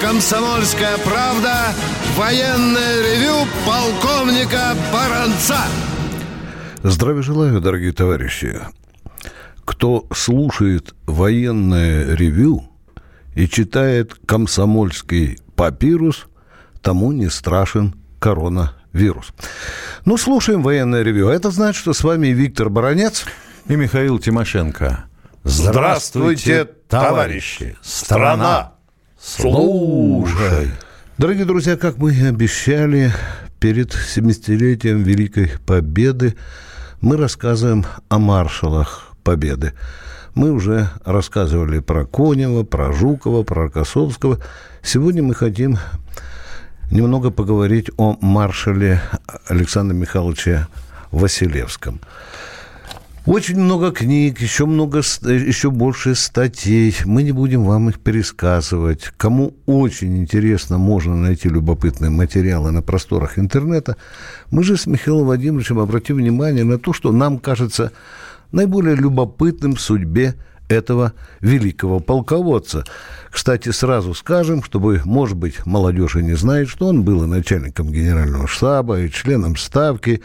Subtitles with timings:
[0.00, 1.74] «Комсомольская правда»
[2.16, 5.58] военное ревю полковника Баранца.
[6.82, 8.60] Здравия желаю, дорогие товарищи.
[9.64, 12.68] Кто слушает военное ревю
[13.34, 16.26] и читает комсомольский папирус,
[16.80, 19.32] тому не страшен коронавирус.
[20.04, 21.28] Ну, слушаем военное ревю.
[21.28, 23.24] Это значит, что с вами Виктор Баранец
[23.66, 25.04] и Михаил Тимошенко.
[25.42, 27.76] Здравствуйте, товарищи!
[27.82, 28.72] Страна,
[29.26, 30.70] слушай!
[31.18, 33.12] Дорогие друзья, как мы и обещали,
[33.58, 36.36] перед 70-летием Великой Победы
[37.00, 39.72] мы рассказываем о маршалах Победы.
[40.34, 44.38] Мы уже рассказывали про Конева, про Жукова, про Рокоссовского.
[44.82, 45.78] Сегодня мы хотим
[46.92, 49.00] немного поговорить о маршале
[49.48, 50.68] Александре Михайловиче
[51.10, 52.00] Василевском.
[53.26, 56.94] Очень много книг, еще много, еще больше статей.
[57.04, 59.10] Мы не будем вам их пересказывать.
[59.16, 63.96] Кому очень интересно, можно найти любопытные материалы на просторах интернета.
[64.52, 67.90] Мы же с Михаилом Владимировичем обратим внимание на то, что нам кажется
[68.52, 70.36] наиболее любопытным в судьбе
[70.68, 72.84] этого великого полководца.
[73.30, 77.92] Кстати, сразу скажем, чтобы, может быть, молодежь и не знает, что он был и начальником
[77.92, 80.22] генерального штаба, и членом Ставки,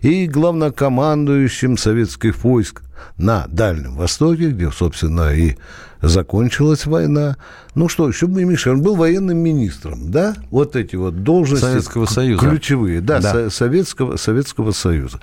[0.00, 2.82] и главнокомандующим советских войск
[3.18, 5.56] на Дальнем Востоке, где, собственно, и
[6.02, 7.36] закончилась война.
[7.74, 10.34] Ну что, еще бы Миша, он был военным министром, да?
[10.50, 11.64] Вот эти вот должности.
[11.64, 12.46] Советского Союза.
[12.46, 13.50] Ключевые, да, да.
[13.50, 15.20] Советского, Советского Союза.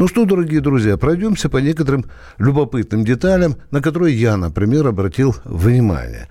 [0.00, 2.06] Ну что, дорогие друзья, пройдемся по некоторым
[2.38, 6.30] любопытным деталям, на которые я, например, обратил внимание.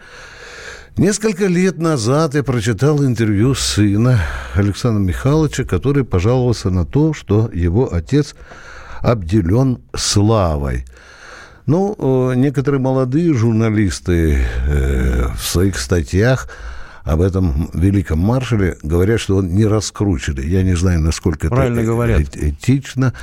[0.97, 4.21] Несколько лет назад я прочитал интервью сына
[4.55, 8.33] Александра Михайловича, который пожаловался на то, что его отец
[9.01, 10.85] обделен славой.
[11.67, 11.95] Ну,
[12.31, 16.49] э, некоторые молодые журналисты э, в своих статьях
[17.03, 20.47] об этом великом маршале говорят, что он не раскрученный.
[20.47, 22.35] Я не знаю, насколько Правильно это говорят.
[22.35, 23.13] этично.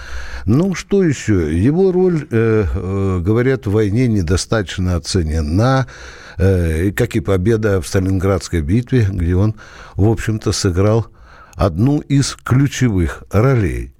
[0.44, 1.56] Ну, что еще?
[1.56, 5.86] Его роль, э, э, говорят, в войне недостаточно оценена,
[6.38, 9.54] э, как и победа в Сталинградской битве, где он,
[9.94, 11.06] в общем-то, сыграл
[11.54, 13.92] одну из ключевых ролей.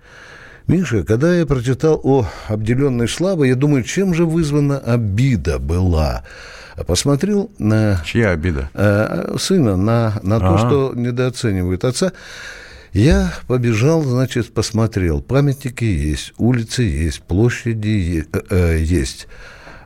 [0.67, 6.25] Миша, когда я прочитал о обделенной славе, я думаю, чем же вызвана обида была?
[6.85, 8.03] Посмотрел на...
[8.05, 8.71] Чья обида?
[8.75, 12.13] Э, сына, на, на то, что недооценивают отца.
[12.93, 15.21] Я побежал, значит, посмотрел.
[15.21, 19.29] Памятники есть, улицы есть, площади э, э, есть.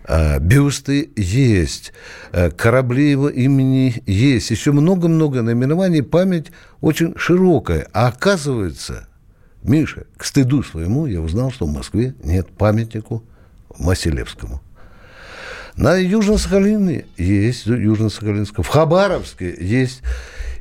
[0.05, 1.93] Э, бюсты есть,
[2.33, 7.87] э, корабли его имени есть, еще много-много наименований, память очень широкая.
[7.93, 9.07] А оказывается,
[9.63, 13.23] Миша, к стыду своему я узнал, что в Москве нет памятнику
[13.79, 14.61] Василевскому.
[15.81, 20.03] На Южно-Сахалине есть, Южно-Сахалинском, в Хабаровске есть.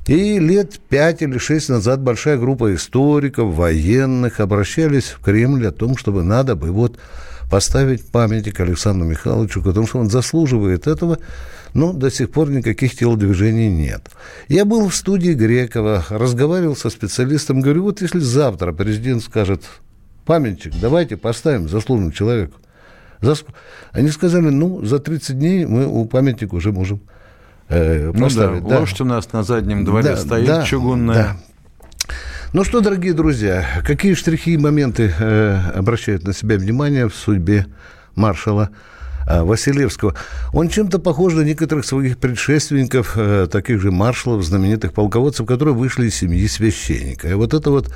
[0.08, 5.98] И лет пять или шесть назад большая группа историков, военных обращались в Кремль о том,
[5.98, 6.98] чтобы надо бы вот
[7.52, 11.20] поставить памятник Александру Михайловичу, потому что он заслуживает этого,
[11.74, 14.10] но до сих пор никаких телодвижений нет.
[14.48, 19.66] Я был в студии Грекова, разговаривал со специалистом, говорю, вот если завтра президент скажет,
[20.26, 22.54] памятник давайте поставим заслуженному человеку,
[23.22, 23.36] за...
[23.92, 27.02] Они сказали, ну, за 30 дней мы у памятника уже можем
[27.68, 28.62] э, поставить.
[28.64, 31.16] Ну да, да, лошадь у нас на заднем дворе да, стоит да, чугунная.
[31.16, 31.38] Да.
[32.52, 37.68] Ну что, дорогие друзья, какие штрихи и моменты э, обращают на себя внимание в судьбе
[38.16, 38.70] маршала
[39.30, 40.16] Василевского.
[40.54, 46.08] Он чем-то похож на некоторых своих предшественников, э, таких же маршалов, знаменитых полководцев, которые вышли
[46.08, 47.30] из семьи священника.
[47.30, 47.94] И вот это вот,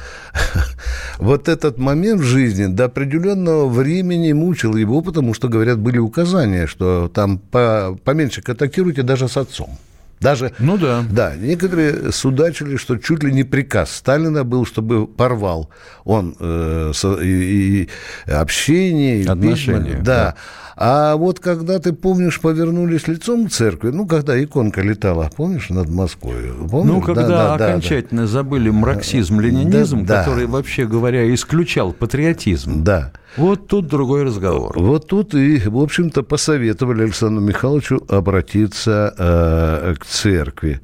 [1.18, 6.68] вот этот момент в жизни до определенного времени мучил его, потому что, говорят, были указания,
[6.68, 9.78] что там поменьше контактируйте даже с отцом.
[10.24, 11.04] Даже, ну да.
[11.10, 15.70] Да, некоторые судачили, что чуть ли не приказ Сталина был, чтобы порвал
[16.04, 17.90] он э, со, и, и
[18.32, 19.84] общение, Отношения.
[19.84, 20.16] Письма, да.
[20.16, 20.36] да.
[20.76, 25.90] А вот когда ты помнишь, повернулись лицом к церкви, ну, когда иконка летала, помнишь, над
[25.90, 26.52] Москвой?
[26.70, 26.94] Помнишь?
[26.94, 32.84] Ну, когда да, да, окончательно да, забыли марксизм, ленинизм, да, который, вообще говоря, исключал патриотизм.
[32.84, 33.12] Да.
[33.36, 34.78] Вот тут другой разговор.
[34.78, 40.80] Вот тут и, в общем-то, посоветовали Александру Михайловичу обратиться э, к церкви.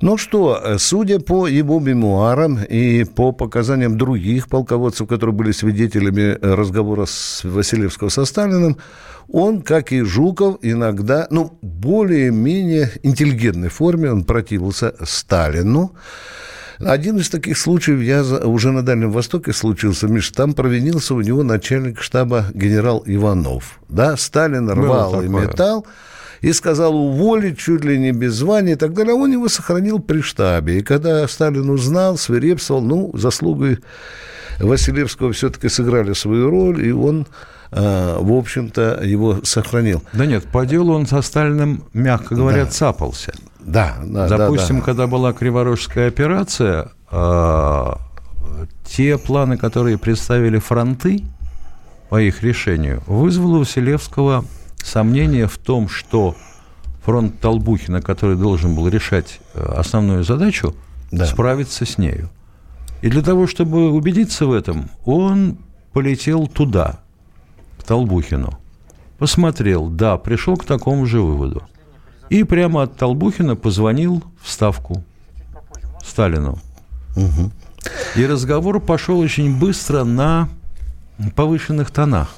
[0.00, 7.06] Ну что, судя по его мемуарам и по показаниям других полководцев, которые были свидетелями разговора
[7.06, 8.76] с Васильевского со Сталиным,
[9.32, 15.92] он, как и Жуков, иногда, ну, более-менее интеллигентной форме он противился Сталину.
[16.80, 21.42] Один из таких случаев я уже на Дальнем Востоке случился, Миш, там провинился у него
[21.42, 23.78] начальник штаба генерал Иванов.
[23.88, 25.86] Да, Сталин рвал и металл,
[26.44, 29.14] и сказал уволить чуть ли не без звания и так далее.
[29.14, 30.78] Он его сохранил при штабе.
[30.78, 33.78] И когда Сталин узнал, свирепствовал, ну, заслугой
[34.60, 37.26] Василевского все-таки сыграли свою роль, и он
[37.72, 40.02] а, в общем-то, его сохранил.
[40.12, 42.70] Да нет, по делу он со Сталиным, мягко говоря, да.
[42.70, 43.32] цапался.
[43.60, 44.28] Да, да.
[44.28, 44.84] Допустим, да, да.
[44.84, 47.98] когда была Криворожская операция, а,
[48.84, 51.24] те планы, которые представили фронты
[52.10, 54.44] по их решению, вызвало у Василевского
[54.84, 56.36] сомнение в том, что
[57.02, 60.74] фронт Толбухина, который должен был решать э, основную задачу,
[61.10, 61.26] да.
[61.26, 62.30] справится с нею.
[63.02, 65.58] И для того, чтобы убедиться в этом, он
[65.92, 67.00] полетел туда,
[67.78, 68.58] к Толбухину.
[69.18, 71.62] Посмотрел, да, пришел к такому же выводу.
[72.30, 75.04] И прямо от Толбухина позвонил в Ставку
[76.04, 76.58] Сталину.
[77.16, 77.50] Угу.
[78.16, 80.48] И разговор пошел очень быстро на
[81.36, 82.34] повышенных тонах.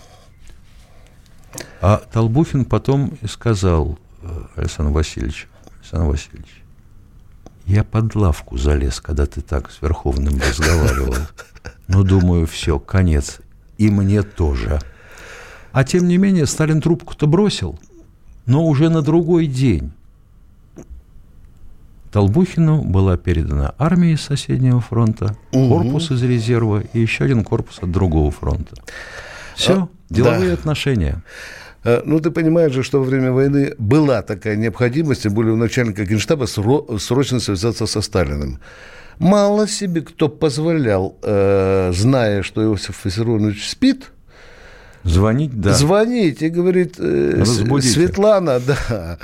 [1.80, 5.48] А Толбухин потом сказал э, Александр Васильевич,
[5.80, 6.62] Александр Васильевич,
[7.66, 11.14] я под лавку залез, когда ты так с Верховным разговаривал.
[11.88, 13.40] Ну, думаю, все, конец.
[13.78, 14.80] И мне тоже.
[15.72, 17.78] А тем не менее, Сталин трубку-то бросил,
[18.46, 19.92] но уже на другой день.
[22.12, 25.68] Толбухину была передана армия из соседнего фронта, угу.
[25.68, 28.74] корпус из резерва и еще один корпус от другого фронта.
[29.54, 30.54] Все, а, деловые да.
[30.54, 31.22] отношения.
[31.86, 35.56] А, ну, ты понимаешь же, что во время войны была такая необходимость, тем более у
[35.56, 38.58] начальника Генштаба срочно связаться со Сталиным.
[39.18, 44.10] Мало себе кто позволял, э, зная, что Иосиф Виссарионович спит,
[45.06, 45.72] Звонить, да.
[45.72, 49.18] Звонить и говорит, э, Светлана, да,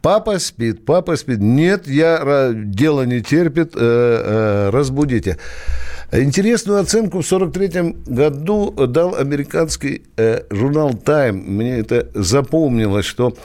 [0.00, 1.40] папа спит, папа спит.
[1.40, 5.36] Нет, я, дело не терпит, э, э, разбудите.
[6.12, 11.32] Интересную оценку в 1943 году дал американский э, журнал Time.
[11.32, 13.36] Мне это запомнилось, что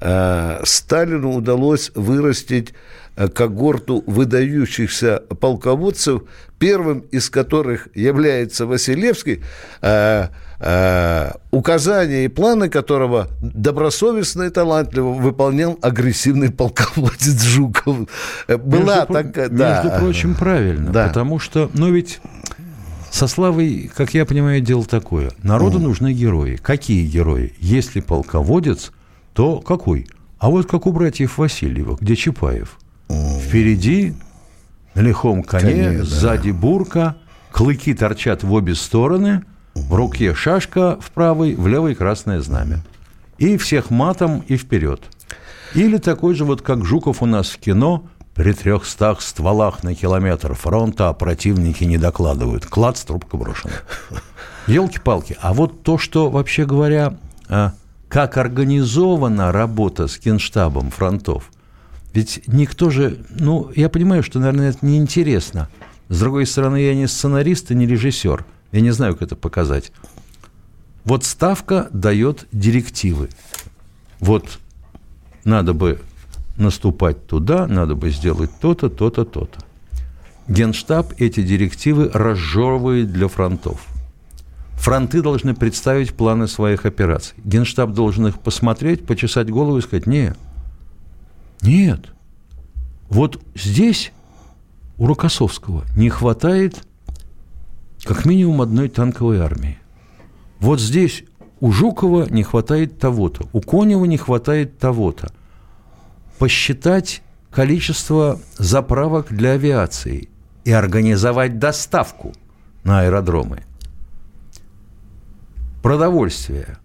[0.00, 2.74] э, Сталину удалось вырастить
[3.14, 6.22] э, когорту выдающихся полководцев,
[6.58, 9.44] первым из которых является Василевский.
[9.80, 10.28] Э,
[10.60, 18.08] Э, указания и планы которого добросовестно и талантливо выполнял агрессивный полководец Жуков.
[18.48, 19.48] Э, была между, такая...
[19.48, 19.98] Между да.
[20.00, 21.06] прочим, правильно, да.
[21.06, 22.20] потому что, ну ведь...
[23.10, 25.30] Со Славой, как я понимаю, дело такое.
[25.42, 25.82] Народу mm.
[25.82, 26.56] нужны герои.
[26.56, 27.54] Какие герои?
[27.58, 28.92] Если полководец,
[29.32, 30.06] то какой?
[30.38, 32.78] А вот как у братьев Васильевых, где Чапаев.
[33.08, 33.40] Mm.
[33.40, 34.14] Впереди
[34.94, 36.58] на лихом коне, коне сзади да.
[36.58, 37.16] бурка,
[37.50, 39.44] клыки торчат в обе стороны–
[39.78, 42.80] в руке шашка в правой, в левой красное знамя.
[43.38, 45.02] И всех матом и вперед.
[45.74, 48.04] Или такой же, вот как Жуков у нас в кино,
[48.34, 52.66] при трехстах стволах на километр фронта, а противники не докладывают.
[52.66, 53.74] Клад, трубка брошена.
[54.66, 55.36] Елки-палки.
[55.40, 57.74] А вот то, что, вообще говоря, а,
[58.08, 61.50] как организована работа с генштабом фронтов,
[62.12, 65.68] ведь никто же, ну, я понимаю, что, наверное, это неинтересно.
[66.08, 69.92] С другой стороны, я не сценарист и не режиссер– я не знаю, как это показать.
[71.04, 73.30] Вот ставка дает директивы.
[74.20, 74.58] Вот
[75.44, 76.00] надо бы
[76.56, 79.60] наступать туда, надо бы сделать то-то, то-то, то-то.
[80.48, 83.86] Генштаб эти директивы разжевывает для фронтов.
[84.74, 87.36] Фронты должны представить планы своих операций.
[87.44, 90.38] Генштаб должен их посмотреть, почесать голову и сказать, нет,
[91.62, 92.06] нет,
[93.08, 94.12] вот здесь
[94.96, 96.86] у Рокоссовского не хватает
[98.08, 99.76] как минимум одной танковой армии.
[100.60, 101.24] Вот здесь
[101.60, 105.30] у Жукова не хватает того-то, у Конева не хватает того-то.
[106.38, 110.30] Посчитать количество заправок для авиации
[110.64, 112.32] и организовать доставку
[112.82, 113.64] на аэродромы.
[115.82, 116.78] Продовольствие,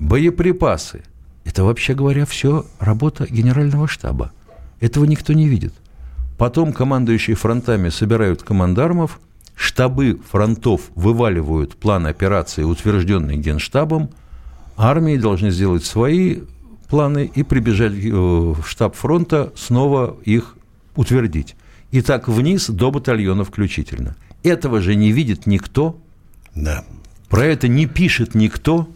[0.00, 1.04] боеприпасы–
[1.44, 4.32] это, вообще говоря, все работа генерального штаба.
[4.80, 5.74] Этого никто не видит.
[6.36, 9.20] Потом командующие фронтами собирают командармов–
[9.56, 14.10] штабы фронтов вываливают план операции, утвержденный Генштабом,
[14.76, 16.40] армии должны сделать свои
[16.88, 20.56] планы и прибежать э, в штаб фронта, снова их
[20.94, 21.56] утвердить.
[21.90, 24.14] И так вниз до батальона включительно.
[24.42, 25.98] Этого же не видит никто.
[26.54, 26.84] Да.
[27.28, 28.88] Про это не пишет никто.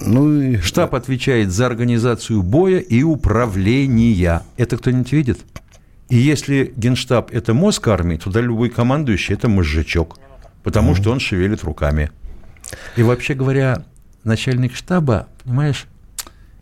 [0.00, 0.56] Ну и...
[0.58, 4.42] Штаб отвечает за организацию боя и управления.
[4.56, 5.40] Это кто-нибудь видит?
[6.08, 10.18] И если генштаб– это мозг армии, тогда любой командующий– это мозжечок,
[10.62, 11.00] потому mm-hmm.
[11.00, 12.10] что он шевелит руками.
[12.96, 13.84] И вообще говоря,
[14.24, 15.86] начальник штаба, понимаешь,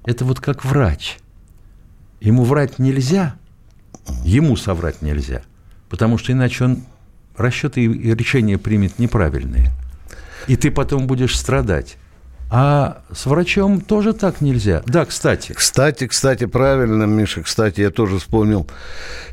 [0.05, 1.19] это вот как врач.
[2.21, 3.37] Ему врать нельзя,
[4.25, 5.43] ему соврать нельзя,
[5.89, 6.85] потому что иначе он
[7.37, 9.71] расчеты и решения примет неправильные.
[10.49, 11.99] И ты потом будешь страдать.
[12.49, 14.83] А с врачом тоже так нельзя.
[14.87, 15.53] Да, кстати.
[15.53, 18.69] Кстати, кстати, правильно, Миша, кстати, я тоже вспомнил.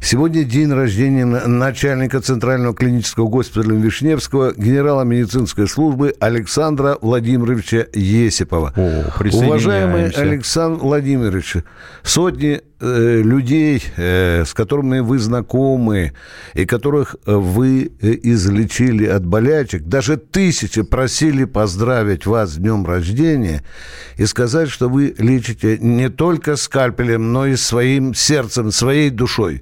[0.02, 8.74] Сегодня день рождения начальника Центрального клинического госпиталя Вишневского, генерала медицинской службы Александра Владимировича Есипова.
[8.76, 11.58] О, Уважаемый Александр Владимирович,
[12.02, 16.12] сотни Э, людей, э, с которыми вы знакомы,
[16.54, 23.64] и которых вы э, излечили от болячек, даже тысячи просили поздравить вас с днем рождения
[24.18, 29.62] и сказать, что вы лечите не только скальпелем, но и своим сердцем, своей душой.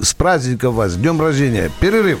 [0.00, 1.70] С праздником вас, с днем рождения.
[1.80, 2.20] Перерыв.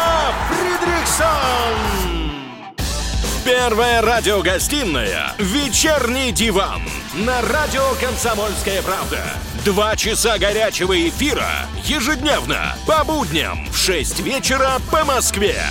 [3.53, 6.81] Первая радиогостинная «Вечерний диван»
[7.15, 9.19] на радио «Комсомольская правда».
[9.65, 15.61] Два часа горячего эфира ежедневно по будням в 6 вечера по Москве.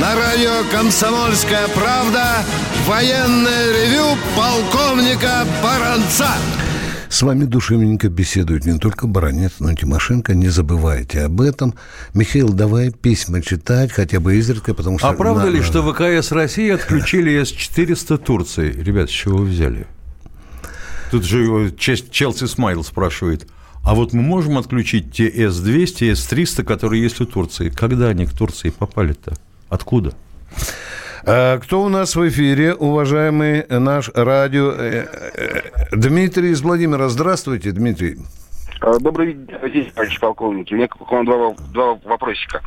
[0.00, 2.44] На радио «Комсомольская правда»
[2.86, 6.28] военное ревю полковника Баранца.
[7.16, 10.34] С вами душевненько беседует не только Баранец, но и Тимошенко.
[10.34, 11.72] Не забывайте об этом.
[12.12, 15.08] Михаил, давай письма читать, хотя бы изредка, потому что...
[15.08, 15.48] А правда на...
[15.48, 18.70] ли, что ВКС России отключили С-400 Турции?
[18.70, 19.86] Ребят, с чего вы взяли?
[21.10, 23.48] Тут же Челси Смайл спрашивает.
[23.82, 27.70] А вот мы можем отключить те С-200, С-300, которые есть у Турции?
[27.70, 29.38] Когда они к Турции попали-то?
[29.70, 30.12] Откуда?
[31.28, 34.70] А кто у нас в эфире, уважаемый наш радио?
[34.70, 37.08] Э, э, Дмитрий из Владимира.
[37.08, 38.18] Здравствуйте, Дмитрий.
[39.00, 40.68] Добрый день, товарищ полковник.
[40.70, 42.62] У меня к вам два, два вопросика.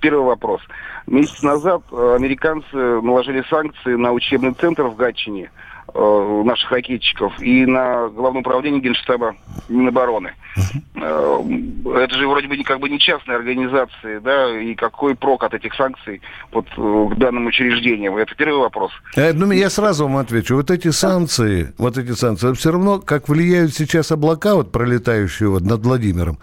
[0.00, 0.60] Первый вопрос.
[1.06, 7.66] Месяц назад э, американцы наложили санкции на учебный центр в Гатчине– э, наших ракетчиков и
[7.66, 9.36] на Главное управление Генштаба
[9.68, 10.32] Минобороны.
[10.56, 11.98] Uh-huh.
[11.98, 15.74] Это же вроде бы как бы не частные организации, да, и какой прок от этих
[15.74, 16.20] санкций
[16.52, 18.16] вот э, к данным учреждениям?
[18.16, 18.92] Это первый вопрос.
[19.16, 20.56] Э, ну, я сразу вам отвечу.
[20.56, 25.62] Вот эти санкции, вот эти санкции, все равно, как влияют сейчас облака, вот пролетающие вот
[25.62, 26.38] над Владимиром,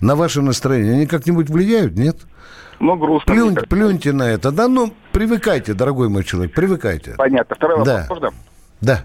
[0.00, 2.16] на ваше настроение, они как-нибудь влияют, нет?
[2.80, 3.34] Ну, грустно.
[3.34, 4.50] Плюнь, плюньте на это.
[4.50, 7.14] Да, ну, привыкайте, дорогой мой человек, привыкайте.
[7.18, 7.54] Понятно.
[7.54, 8.06] Второй вопрос да.
[8.08, 8.30] можно?
[8.80, 9.04] Да.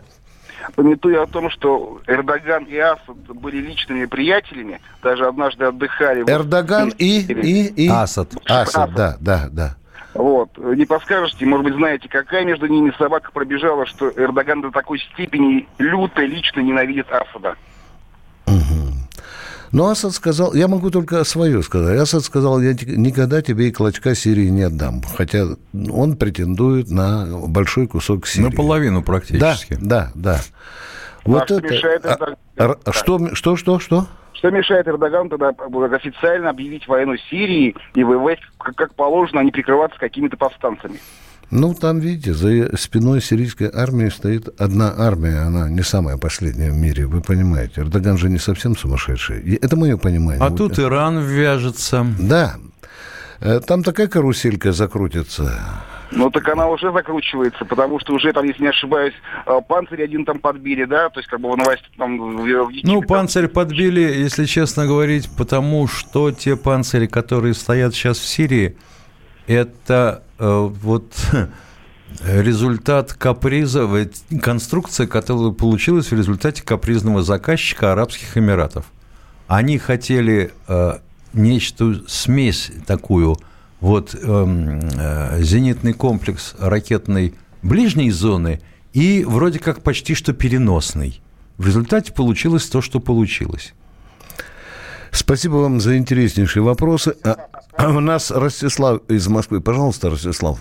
[0.76, 6.24] Пометуя о том, что Эрдоган и Асад были личными приятелями, даже однажды отдыхали...
[6.28, 7.88] Эрдоган и, и, и...
[7.88, 8.34] Асад.
[8.46, 9.76] Асад, Асад, да, да, да.
[10.16, 10.58] Вот.
[10.58, 15.68] Не подскажете, может быть, знаете, какая между ними собака пробежала, что Эрдоган до такой степени
[15.78, 17.58] люто лично ненавидит Асада?
[19.76, 22.00] Но Асад сказал, я могу только свое сказать.
[22.00, 25.02] Асад сказал, я никогда тебе и клочка Сирии не отдам.
[25.02, 25.48] Хотя
[25.90, 28.46] он претендует на большой кусок Сирии.
[28.46, 29.74] Наполовину практически.
[29.74, 30.40] Да, да, да.
[31.26, 31.68] Вот а это...
[31.68, 32.94] Мешает а, а, да.
[32.94, 34.08] что, что, что, что?
[34.32, 40.00] Что мешает Эрдогану тогда официально объявить войну Сирии и воевать как положено, а не прикрываться
[40.00, 41.02] какими-то повстанцами?
[41.52, 46.76] Ну, там, видите, за спиной сирийской армии стоит одна армия, она не самая последняя в
[46.76, 47.82] мире, вы понимаете.
[47.82, 49.56] Эрдоган же не совсем сумасшедший.
[49.56, 50.44] Это мое понимание.
[50.44, 52.06] А тут Иран вяжется.
[52.20, 52.56] Да.
[53.40, 55.60] Э, там такая каруселька закрутится.
[56.12, 59.14] Ну, так она уже закручивается, потому что уже, там, если не ошибаюсь,
[59.46, 61.10] э, панцирь один там подбили, да?
[61.10, 62.38] То есть, как бы в новостях там...
[62.38, 68.26] В ну, панцирь подбили, если честно говорить, потому что те панцири, которые стоят сейчас в
[68.26, 68.78] Сирии,
[69.48, 71.14] это э, вот
[72.26, 73.88] результат каприза,
[74.42, 78.86] конструкция, которая получилась в результате капризного заказчика Арабских Эмиратов.
[79.48, 80.94] Они хотели э,
[81.34, 83.38] нечто, смесь такую,
[83.80, 88.62] вот эм, э, зенитный комплекс ракетной ближней зоны
[88.94, 91.22] и вроде как почти что переносный.
[91.58, 93.74] В результате получилось то, что получилось.
[95.12, 97.16] Спасибо вам за интереснейшие вопросы.
[97.24, 97.48] А,
[97.80, 99.62] у нас Ростислав из Москвы.
[99.62, 100.60] Пожалуйста, Ростислав.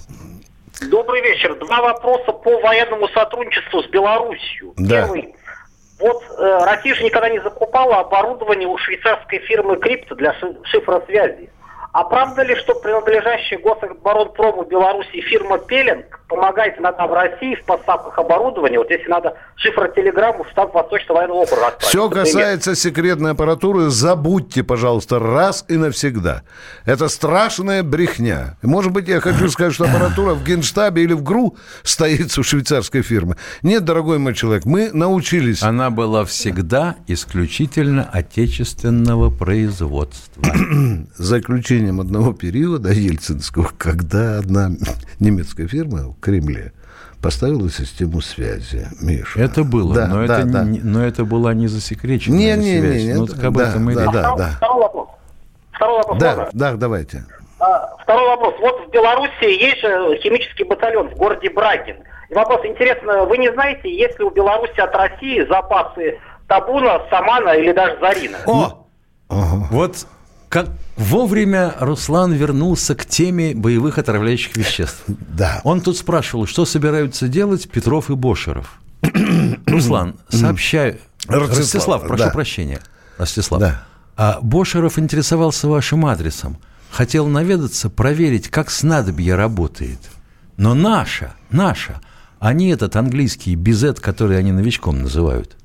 [0.91, 1.57] Добрый вечер.
[1.59, 4.73] Два вопроса по военному сотрудничеству с Белоруссией.
[4.77, 5.03] Да.
[5.03, 5.35] Первый.
[6.01, 11.51] Вот э, Россия же никогда не закупала оборудование у швейцарской фирмы Крипто для шифросвязи.
[11.95, 18.19] А правда ли, что принадлежащая Гособоронпрому Беларуси фирма «Пеленг» помогает иногда в России в поставках
[18.19, 18.79] оборудования?
[18.79, 21.85] Вот если надо шифротелеграмму в штаб Восточного военного округа отправить.
[21.85, 22.25] Все например.
[22.25, 26.43] касается секретной аппаратуры, забудьте, пожалуйста, раз и навсегда.
[26.85, 28.57] Это страшная брехня.
[28.63, 33.03] Может быть, я хочу сказать, что аппаратура в Генштабе или в ГРУ стоит у швейцарской
[33.03, 33.37] фирмы.
[33.63, 35.63] Нет, дорогой мой человек, мы научились.
[35.63, 40.43] Она была всегда исключительно отечественного производства.
[41.15, 41.41] За
[41.85, 44.71] исключением одного периода ельцинского, когда одна
[45.21, 46.73] немецкая фирма в Кремле
[47.23, 48.87] поставила систему связи.
[49.01, 49.41] Миша.
[49.41, 50.65] Это было, да, но, да, это да.
[50.65, 53.03] Не, но это была не засекреченная не, не, связь.
[53.03, 54.51] Не, не, ну, так об да, этом да, и да, да, да.
[54.57, 55.09] Второй вопрос.
[55.73, 56.19] Второй вопрос.
[56.19, 56.51] Да, можно?
[56.53, 57.25] да, давайте.
[57.61, 58.55] А, второй вопрос.
[58.61, 61.97] Вот в Беларуси есть же химический батальон в городе Брагин.
[62.29, 67.51] И вопрос интересно, вы не знаете, есть ли у Беларуси от России запасы табуна, самана
[67.51, 68.39] или даже зарина?
[68.47, 68.87] О!
[69.29, 69.67] Ага.
[69.71, 70.07] Вот
[70.55, 75.03] как вовремя Руслан вернулся к теме боевых отравляющих веществ.
[75.09, 75.61] Да.
[75.65, 78.81] Он тут спрашивал, что собираются делать Петров и Бошеров.
[79.67, 80.99] Руслан, сообщаю...
[81.27, 82.31] Ростислав, Ростислав прошу да.
[82.31, 82.81] прощения.
[83.19, 83.59] Ростислав.
[83.59, 83.83] Да.
[84.17, 86.59] А Бошеров интересовался вашим адресом.
[86.89, 89.99] Хотел наведаться, проверить, как снадобье работает.
[90.57, 92.01] Но наша, наша,
[92.39, 95.57] а не этот английский безет, который они новичком называют–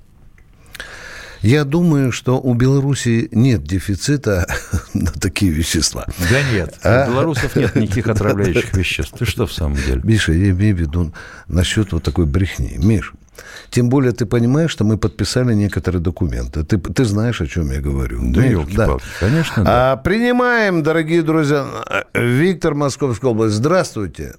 [1.41, 4.47] я думаю, что у Беларуси нет дефицита
[4.93, 6.05] на такие вещества.
[6.29, 7.05] Да нет, а?
[7.07, 9.17] у белорусов нет никаких отравляющих веществ.
[9.17, 10.01] Ты что в самом деле?
[10.03, 11.13] Миша, я имею в виду
[11.47, 12.75] насчет вот такой брехни.
[12.77, 13.13] Миш,
[13.69, 16.63] тем более ты понимаешь, что мы подписали некоторые документы.
[16.63, 18.19] Ты, ты знаешь, о чем я говорю.
[18.21, 18.97] Да, елки да.
[19.19, 19.63] конечно.
[19.63, 19.93] Да.
[19.93, 21.65] А, принимаем, дорогие друзья,
[22.13, 23.55] Виктор, Московская область.
[23.55, 24.35] Здравствуйте.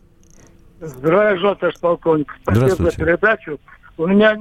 [0.81, 2.33] Здравия желаю, полковник.
[2.43, 3.59] Спасибо за передачу.
[4.01, 4.35] У меня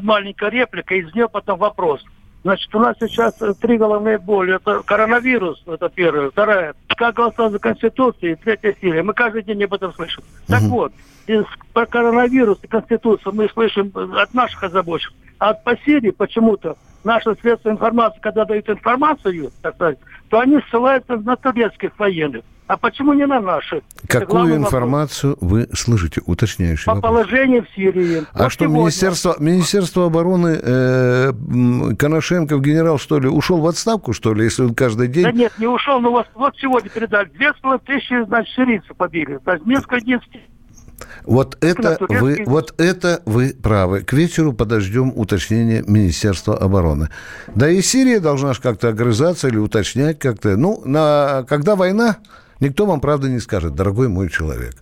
[0.00, 2.04] маленькая реплика, из нее потом вопрос.
[2.42, 4.56] Значит, у нас сейчас три головные боли.
[4.56, 6.30] Это коронавирус, это первое.
[6.30, 8.32] Вторая, как голосовать за Конституцию.
[8.32, 9.04] И третья серия.
[9.04, 10.24] Мы каждый день об этом слышим.
[10.24, 10.46] Угу.
[10.48, 10.92] Так вот,
[11.28, 15.14] из, про коронавирус и Конституцию мы слышим от наших озабоченных.
[15.38, 19.98] А от по Сирии почему-то наши средства информации, когда дают информацию, так сказать,
[20.30, 22.42] то они ссылаются на турецких военных.
[22.66, 23.82] А почему не на наши?
[24.08, 25.50] Какую информацию вопрос.
[25.50, 26.20] вы слышите?
[26.26, 27.12] Уточняющий По вопрос.
[27.12, 28.24] положению в Сирии.
[28.32, 31.32] А вот что, Министерство, Министерство обороны э,
[31.96, 35.24] Коношенков, генерал, что ли, ушел в отставку, что ли, если он каждый день...
[35.24, 37.28] Да нет, не ушел, но вот, вот сегодня передали.
[37.28, 39.38] Две с половиной тысячи, значит, сирийцев побили.
[39.46, 40.18] Есть несколько дней
[41.24, 44.02] вот это, вы, вот это вы правы.
[44.02, 47.08] К вечеру подождем уточнения Министерства обороны.
[47.54, 50.56] Да и Сирия должна же как-то огрызаться или уточнять как-то.
[50.56, 52.18] Ну, на, когда война,
[52.60, 54.74] никто вам правда не скажет, дорогой мой человек.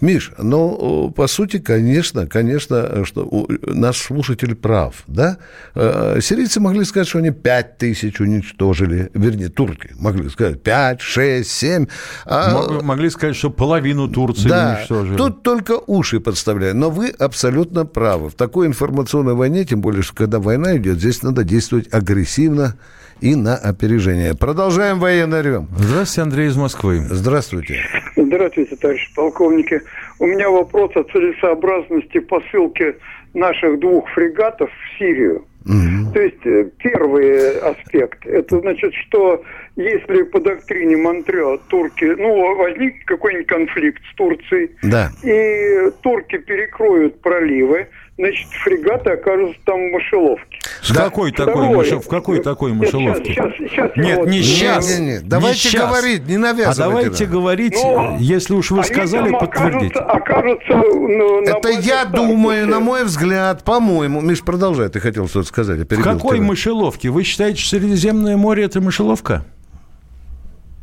[0.00, 5.36] Миш, ну, по сути, конечно, конечно, что наш слушатель прав, да?
[5.74, 11.50] Э, сирийцы могли сказать, что они 5 тысяч уничтожили, вернее, турки могли сказать 5, 6,
[11.50, 11.86] 7.
[12.24, 12.80] А...
[12.82, 15.16] Могли сказать, что половину Турции да, уничтожили.
[15.16, 16.76] тут только уши подставляют.
[16.76, 18.30] Но вы абсолютно правы.
[18.30, 22.76] В такой информационной войне, тем более, что когда война идет, здесь надо действовать агрессивно,
[23.20, 24.34] и на опережение.
[24.34, 25.68] Продолжаем военный рем.
[25.76, 27.00] Здравствуйте, Андрей из Москвы.
[27.00, 27.80] Здравствуйте.
[28.16, 29.80] Здравствуйте, товарищ полковники.
[30.18, 32.96] У меня вопрос о целесообразности посылки
[33.34, 35.44] наших двух фрегатов в Сирию.
[35.66, 36.12] Угу.
[36.14, 39.42] То есть э, первый аспект, это значит, что
[39.76, 45.10] если по доктрине Монтрео турки, ну, возник какой-нибудь конфликт с Турцией, да.
[45.22, 47.88] и турки перекроют проливы,
[48.20, 50.58] значит, фрегаты окажутся там в мышеловке.
[50.82, 51.04] В да.
[51.04, 53.32] какой такой, мышел, в какой такой мышеловке?
[53.32, 54.28] Сейчас, сейчас, сейчас нет, вот...
[54.28, 54.88] не сейчас.
[54.88, 55.28] Нет, нет, нет.
[55.28, 56.82] Давайте не говорить, не навязывайте.
[56.82, 57.32] А давайте нам.
[57.32, 59.98] говорить, Но если уж вы сказали, подтвердите.
[59.98, 64.20] Окажутся, окажутся, ну, Это я думаю, на мой взгляд, по-моему.
[64.20, 65.80] Миш, продолжай, ты хотел что-то сказать.
[65.80, 66.46] в какой тебя.
[66.46, 67.08] мышеловке?
[67.08, 69.44] Вы считаете, что Средиземное море– это мышеловка?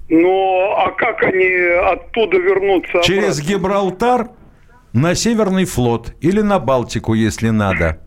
[0.09, 3.01] Ну, а как они оттуда вернутся?
[3.03, 3.49] Через обратно?
[3.49, 4.27] Гибралтар
[4.97, 7.99] на Северный флот или на Балтику, если надо.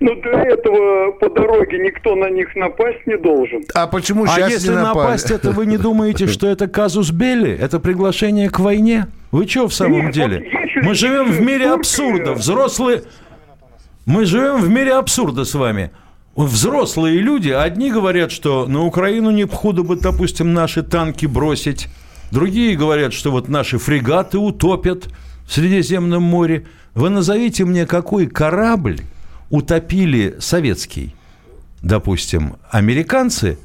[0.00, 3.62] Но для этого по дороге никто на них напасть не должен.
[3.74, 7.56] А почему сейчас А если не напасть, это вы не думаете, что это казус Белли?
[7.56, 9.06] Это приглашение к войне?
[9.30, 10.50] Вы что в самом Нет, деле?
[10.76, 12.34] Вот Мы живем в мире абсурда.
[12.34, 13.04] Взрослые...
[14.04, 15.90] Мы живем в мире абсурда с вами.
[16.36, 21.88] Взрослые люди, одни говорят, что на Украину не худо бы, допустим, наши танки бросить.
[22.32, 25.08] Другие говорят, что вот наши фрегаты утопят
[25.46, 26.66] в Средиземном море.
[26.94, 29.00] Вы назовите мне, какой корабль
[29.50, 31.14] утопили советский,
[31.82, 33.58] допустим, американцы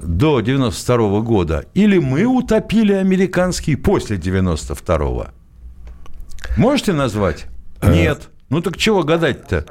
[0.00, 5.28] до 92 -го года, или мы утопили американский после 92 -го?
[6.56, 7.46] Можете назвать?
[7.80, 7.92] Э.
[7.92, 8.28] Нет.
[8.50, 9.64] Ну так чего гадать-то?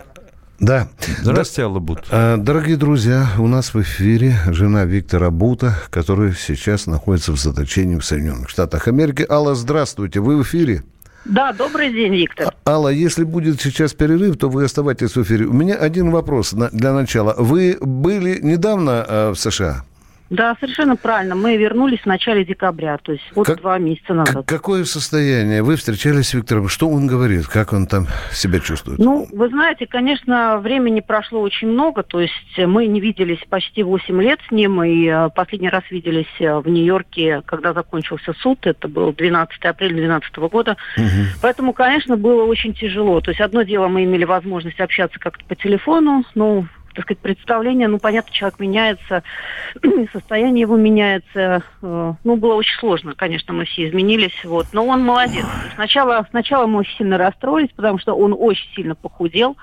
[0.60, 0.88] Да.
[1.22, 2.06] Здравствуйте, Алла Бут.
[2.12, 7.98] А, дорогие друзья, у нас в эфире жена Виктора Бута, который сейчас находится в заточении
[7.98, 9.26] в Соединенных Штатах Америки.
[9.30, 10.84] Алла, здравствуйте, вы в эфире?
[11.26, 12.54] Да, добрый день, Виктор.
[12.66, 15.46] А, Алла, если будет сейчас перерыв, то вы оставайтесь в эфире.
[15.46, 17.34] У меня один вопрос для начала.
[17.38, 19.84] Вы были недавно э, в США?
[20.30, 21.36] Да, совершенно правильно.
[21.36, 24.46] Мы вернулись в начале декабря, то есть вот как, два месяца назад.
[24.48, 25.62] какое состояние?
[25.62, 26.68] Вы встречались с Виктором?
[26.68, 27.48] Что он говорит?
[27.48, 29.00] Как он там себя чувствует?
[29.00, 32.02] Ну, вы знаете, конечно, времени прошло очень много.
[32.02, 34.84] То есть мы не виделись почти 8 лет с ним.
[34.84, 38.66] И э, последний раз виделись э, в Нью-Йорке, когда закончился суд.
[38.66, 40.78] Это был 12 апреля 2012 года.
[40.98, 41.06] Угу.
[41.42, 43.22] Поэтому, конечно, было очень тяжело.
[43.22, 46.24] То есть одно дело, мы имели возможность общаться как-то по телефону.
[46.34, 49.24] Ну, так сказать, представление, ну, понятно, человек меняется,
[50.14, 51.62] состояние его меняется.
[51.82, 54.68] Э, ну, было очень сложно, конечно, мы все изменились, вот.
[54.74, 55.46] Но он молодец.
[55.76, 59.58] Сначала, сначала мы очень сильно расстроились, потому что он очень сильно похудел.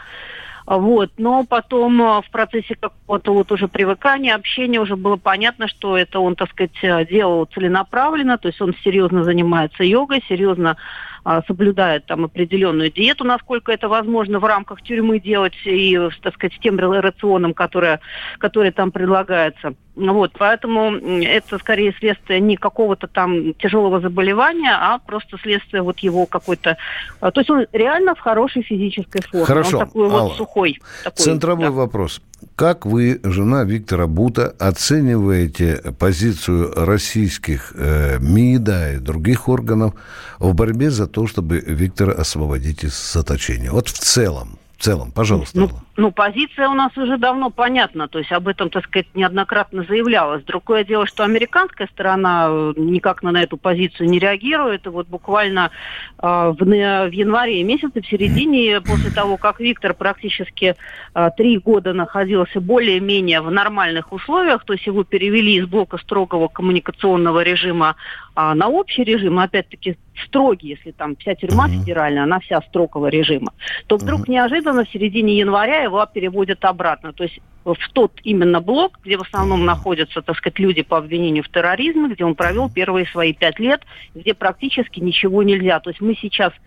[0.66, 1.12] Вот.
[1.18, 6.20] Но потом э, в процессе какого-то вот уже привыкания, общения уже было понятно, что это
[6.20, 10.76] он, так сказать, э, делал целенаправленно, то есть он серьезно занимается йогой, серьезно
[11.24, 16.54] а, соблюдает там определенную диету, насколько это возможно в рамках тюрьмы делать и, так сказать,
[16.54, 18.00] с тем рационом, которое,
[18.38, 19.74] которое там предлагается.
[19.94, 26.24] Вот, поэтому это скорее следствие не какого-то там тяжелого заболевания, а просто следствие вот его
[26.24, 26.78] какой-то...
[27.20, 29.44] А, то есть он реально в хорошей физической форме.
[29.44, 29.78] Хорошо.
[29.80, 30.80] Он такой Алла, вот сухой.
[31.04, 31.70] Такой, Центровой да.
[31.72, 32.22] вопрос.
[32.56, 39.94] Как вы, жена Виктора Бута, оцениваете позицию российских э, МИДа и других органов
[40.38, 43.70] в борьбе за то, чтобы Виктора освободить из заточения?
[43.70, 45.12] Вот в целом в целом?
[45.12, 45.60] Пожалуйста.
[45.60, 49.84] Ну, ну, позиция у нас уже давно понятна, то есть об этом, так сказать, неоднократно
[49.84, 50.42] заявлялось.
[50.42, 54.86] Другое дело, что американская сторона э, никак на эту позицию не реагирует.
[54.86, 55.70] И вот буквально
[56.18, 60.74] э, в, в январе месяце, в середине, после того, как Виктор практически
[61.14, 66.48] э, три года находился более-менее в нормальных условиях, то есть его перевели из блока строгого
[66.48, 67.94] коммуникационного режима
[68.36, 71.80] э, на общий режим, опять-таки строгий, если там вся тюрьма uh-huh.
[71.80, 73.52] федеральная, она вся строгого режима,
[73.86, 74.30] то вдруг uh-huh.
[74.30, 77.12] неожиданно в середине января его переводят обратно.
[77.12, 81.44] То есть в тот именно блок, где в основном находятся, так сказать, люди по обвинению
[81.44, 83.82] в терроризме, где он провел первые свои пять лет,
[84.14, 85.78] где практически ничего нельзя.
[85.80, 86.58] То есть мы сейчас а,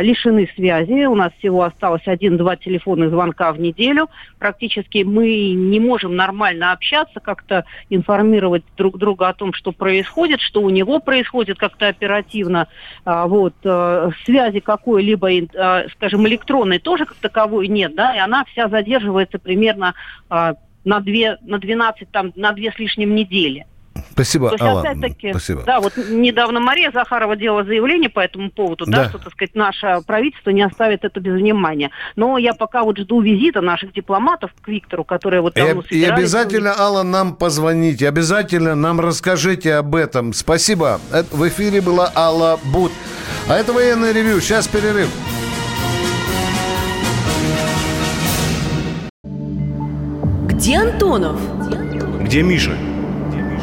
[0.00, 1.06] лишены связи.
[1.06, 4.08] У нас всего осталось один-два телефонных звонка в неделю.
[4.38, 10.62] Практически мы не можем нормально общаться, как-то информировать друг друга о том, что происходит, что
[10.62, 12.68] у него происходит как-то оперативно.
[13.04, 13.54] А, вот.
[13.64, 19.38] А, связи какой-либо, а, скажем, электронной тоже как таковой нет, да, и она вся задерживается
[19.38, 19.94] примерно
[20.28, 23.66] а, на, две, на 12, там, на две с лишним недели.
[24.12, 24.80] Спасибо, То есть, Алла.
[24.80, 25.62] опять-таки, Спасибо.
[25.62, 29.04] да, вот недавно Мария Захарова делала заявление по этому поводу, да.
[29.04, 31.90] да, что, так сказать, наше правительство не оставит это без внимания.
[32.16, 36.04] Но я пока вот жду визита наших дипломатов к Виктору, которые вот давно и, и
[36.04, 40.32] обязательно, Алла, нам позвоните, обязательно нам расскажите об этом.
[40.32, 41.00] Спасибо.
[41.12, 42.92] Это, в эфире была Алла Бут.
[43.48, 44.40] А это военное ревю.
[44.40, 45.08] Сейчас перерыв.
[50.48, 51.40] Где Антонов?
[52.22, 52.76] Где Миша?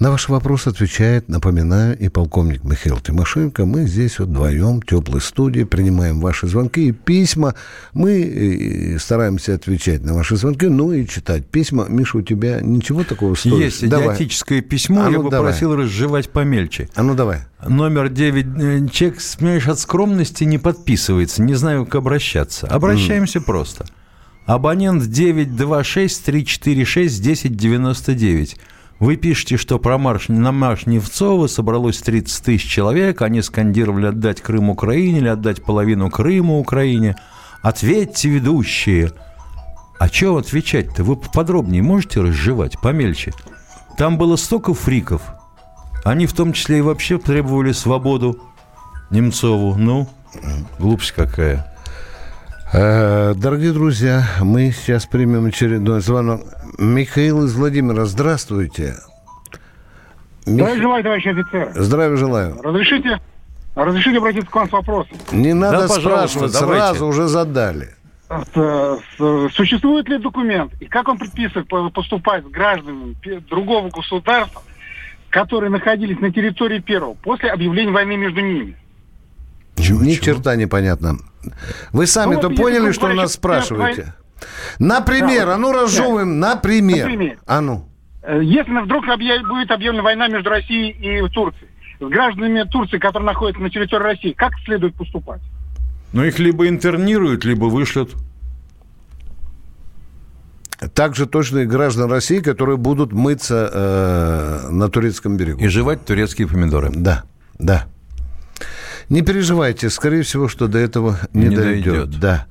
[0.00, 3.66] На ваш вопрос отвечает, напоминаю, и полковник Михаил Тимошенко.
[3.66, 7.54] Мы здесь вот вдвоем, теплой студии, принимаем ваши звонки и письма.
[7.92, 11.84] Мы э, стараемся отвечать на ваши звонки, ну и читать письма.
[11.90, 13.62] Миша, у тебя ничего такого стоит?
[13.62, 15.52] Есть идиотическое письмо, а ну, я бы давай.
[15.52, 16.88] просил разжевать помельче.
[16.94, 17.40] А ну давай.
[17.68, 18.46] Номер 9.
[18.46, 22.66] Э, человек, смеешь, от скромности не подписывается, не знаю, как обращаться.
[22.68, 23.42] Обращаемся mm.
[23.42, 23.84] просто.
[24.46, 28.56] Абонент 926 346 1099.
[29.00, 34.42] Вы пишете, что про марш, на марш Невцова собралось 30 тысяч человек, они скандировали «отдать
[34.42, 37.16] Крым Украине» или «отдать половину Крыма Украине».
[37.62, 39.12] Ответьте, ведущие.
[39.98, 41.02] А что отвечать-то?
[41.02, 43.32] Вы поподробнее можете разжевать, помельче?
[43.96, 45.22] Там было столько фриков.
[46.04, 48.38] Они в том числе и вообще требовали свободу
[49.10, 49.76] Немцову.
[49.76, 50.08] Ну,
[50.78, 51.69] глупость какая.
[52.72, 56.42] Э, дорогие друзья, мы сейчас примем очередной звонок.
[56.78, 58.94] Михаил из Владимира, здравствуйте.
[60.44, 61.72] Здравия желаю, товарищ офицер.
[61.74, 62.62] Здравия желаю.
[62.62, 63.18] Разрешите,
[63.74, 65.16] разрешите обратиться к вам с вопросом?
[65.32, 67.88] Не надо да, спрашивать, сразу уже задали.
[69.52, 73.16] Существует ли документ, и как он предписывает поступать с гражданами
[73.48, 74.62] другого государства,
[75.30, 78.76] которые находились на территории первого, после объявления войны между ними?
[79.80, 80.24] Чего, Ни чего?
[80.24, 81.18] черта непонятно.
[81.92, 84.14] Вы сами-то ну, поняли, что нас спрашиваете?
[84.78, 87.08] Например, да, а ну разжевываем, например.
[87.08, 87.38] например.
[87.46, 87.86] А ну.
[88.22, 89.46] Э, если вдруг объяв...
[89.46, 94.32] будет объявлена война между Россией и Турцией, с гражданами Турции, которые находятся на территории России,
[94.32, 95.40] как следует поступать?
[96.12, 98.14] Ну, их либо интернируют, либо вышлют.
[100.94, 105.60] Также точно и граждан России, которые будут мыться э, на турецком берегу.
[105.60, 106.90] И жевать турецкие помидоры.
[106.90, 107.24] Да,
[107.58, 107.86] да.
[109.10, 111.94] Не переживайте, скорее всего, что до этого не, не дойдет.
[111.94, 112.20] дойдет.
[112.20, 112.46] Да.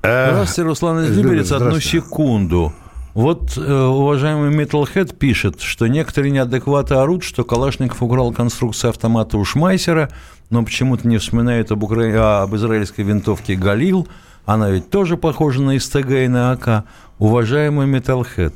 [0.00, 2.72] Здравствуйте, Руслан из Люберец, одну секунду.
[3.14, 9.44] Вот э, уважаемый Metalhead пишет, что некоторые неадекваты орут, что Калашников украл конструкцию автомата у
[9.44, 10.08] Шмайсера,
[10.50, 12.42] но почему-то не вспоминает об, укра...
[12.42, 14.08] об израильской винтовке «Галил».
[14.46, 16.84] Она ведь тоже похожа на СТГ и на АК.
[17.18, 18.54] Уважаемый Metalhead,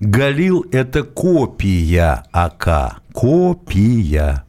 [0.00, 3.00] «Галил»– это копия АК.
[3.12, 4.44] Копия.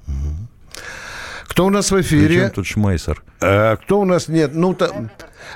[1.50, 2.28] Кто у нас в эфире?
[2.28, 3.24] Причем тут Шмайсер?
[3.42, 4.52] Э, кто у нас нет?
[4.54, 4.90] Ну, то,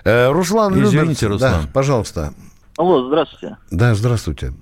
[0.04, 1.28] э, Руслан Извините.
[1.28, 1.62] Руслан.
[1.62, 2.34] Да, пожалуйста.
[2.78, 3.58] Алло, здравствуйте.
[3.72, 4.54] Да, здравствуйте.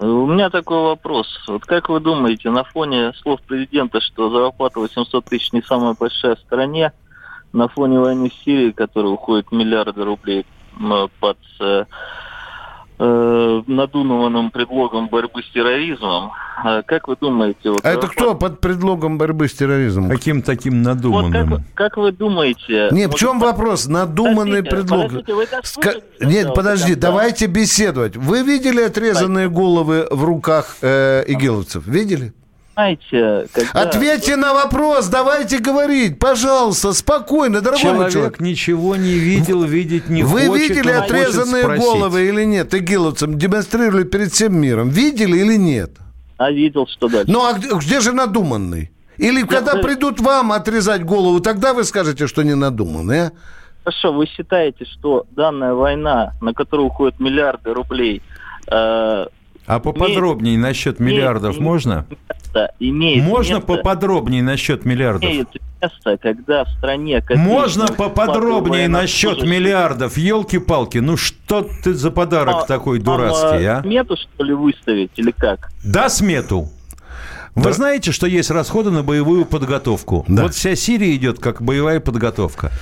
[0.00, 1.26] У меня такой вопрос.
[1.46, 6.36] Вот как вы думаете, на фоне слов президента, что зарплата 800 тысяч не самая большая
[6.36, 6.92] в стране,
[7.52, 10.46] на фоне войны в Сирии, которая уходит миллиарды рублей
[11.20, 11.84] под э, э,
[12.98, 16.32] надуманным предлогом борьбы с терроризмом.
[16.62, 17.70] А как вы думаете...
[17.70, 20.10] Вот, а это кто под предлогом борьбы с терроризмом?
[20.10, 21.50] Каким таким надуманным?
[21.50, 22.88] Вот как, как вы думаете...
[22.90, 23.86] Нет, в чем вопрос?
[23.86, 25.24] Надуманный подождите, предлог...
[25.24, 25.92] Подождите, Ска...
[26.20, 27.08] Нет, подожди, когда...
[27.08, 28.16] давайте беседовать.
[28.16, 31.86] Вы видели отрезанные головы в руках э, игиловцев?
[31.86, 32.32] Видели?
[32.78, 33.82] Понимаете, когда...
[33.82, 38.12] Ответьте на вопрос, давайте говорить, пожалуйста, спокойно, дорогой человек.
[38.12, 40.48] Человек ничего не видел, видеть не Вы хочет.
[40.48, 43.38] Вы видели отрезанные головы или нет, игиловцам?
[43.38, 44.90] Демонстрировали перед всем миром.
[44.90, 45.90] Видели или нет?
[46.36, 47.30] А видел, что дальше.
[47.30, 48.92] Ну, а где же надуманный?
[49.16, 49.82] Или Нет, когда вы...
[49.82, 53.32] придут вам отрезать голову, тогда вы скажете, что не надуманный, а?
[53.82, 58.22] Хорошо, вы считаете, что данная война, на которую уходят миллиарды рублей,
[58.70, 59.26] э,
[59.68, 62.06] а поподробнее имеет, насчет миллиардов имеет, можно?
[62.08, 65.30] Место, имеет можно место, поподробнее насчет миллиардов?
[65.30, 65.48] Имеет
[65.82, 67.22] место, когда в стране...
[67.34, 70.16] Можно поподробнее насчет миллиардов?
[70.16, 73.82] Елки-палки, ну что ты за подарок а, такой дурацкий, а?
[73.82, 75.68] Смету, что ли, выставить или как?
[75.84, 76.70] Да, смету.
[77.54, 77.72] Вы да.
[77.72, 80.24] знаете, что есть расходы на боевую подготовку?
[80.28, 80.44] Да.
[80.44, 82.72] Вот вся Сирия идет как боевая подготовка.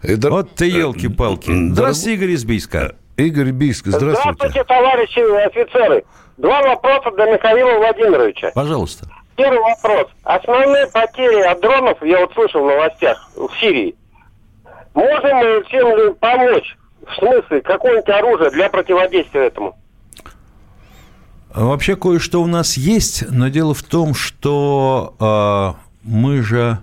[0.00, 0.30] Это...
[0.30, 1.50] Вот ты елки-палки.
[1.72, 2.94] Здравствуйте, Игорь Избийска.
[3.16, 4.34] Игорь Бийск, здравствуйте.
[4.34, 6.04] Здравствуйте, товарищи офицеры.
[6.38, 8.50] Два вопроса для Михаила Владимировича.
[8.54, 9.06] Пожалуйста.
[9.36, 10.08] Первый вопрос.
[10.24, 13.94] Основные потери от дронов, я вот слышал в новостях, в Сирии.
[14.94, 16.76] Можем мы всем помочь?
[17.06, 19.76] В смысле, какое-нибудь оружие для противодействия этому?
[21.54, 26.78] Вообще кое-что у нас есть, но дело в том, что э, мы же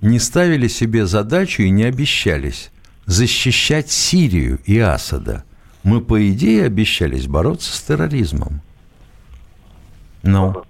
[0.00, 2.70] не ставили себе задачу и не обещались
[3.08, 5.42] защищать Сирию и Асада.
[5.82, 8.60] Мы, по идее, обещались бороться с терроризмом.
[10.22, 10.62] Ну,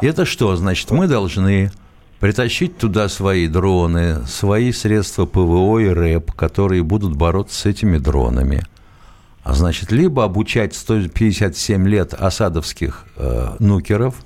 [0.00, 0.54] это что?
[0.56, 1.72] Значит, мы должны
[2.20, 8.62] притащить туда свои дроны, свои средства ПВО и РЭП, которые будут бороться с этими дронами.
[9.42, 14.16] А значит, либо обучать 157 лет осадовских э, нукеров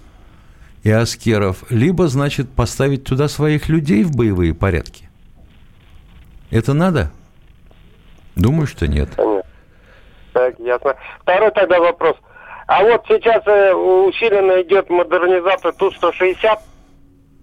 [0.83, 5.09] и аскеров, либо, значит, поставить туда своих людей в боевые порядки.
[6.51, 7.13] Это надо?
[8.39, 9.09] Думаю, что нет.
[9.19, 9.45] Нет.
[10.33, 10.95] Так, ясно.
[11.21, 12.17] Второй тогда вопрос.
[12.69, 16.59] А вот сейчас э, усиленно идет модернизация Ту-160.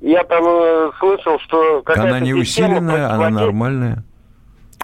[0.02, 4.04] Я там э, слышал, что Она не усиленная, она нормальная.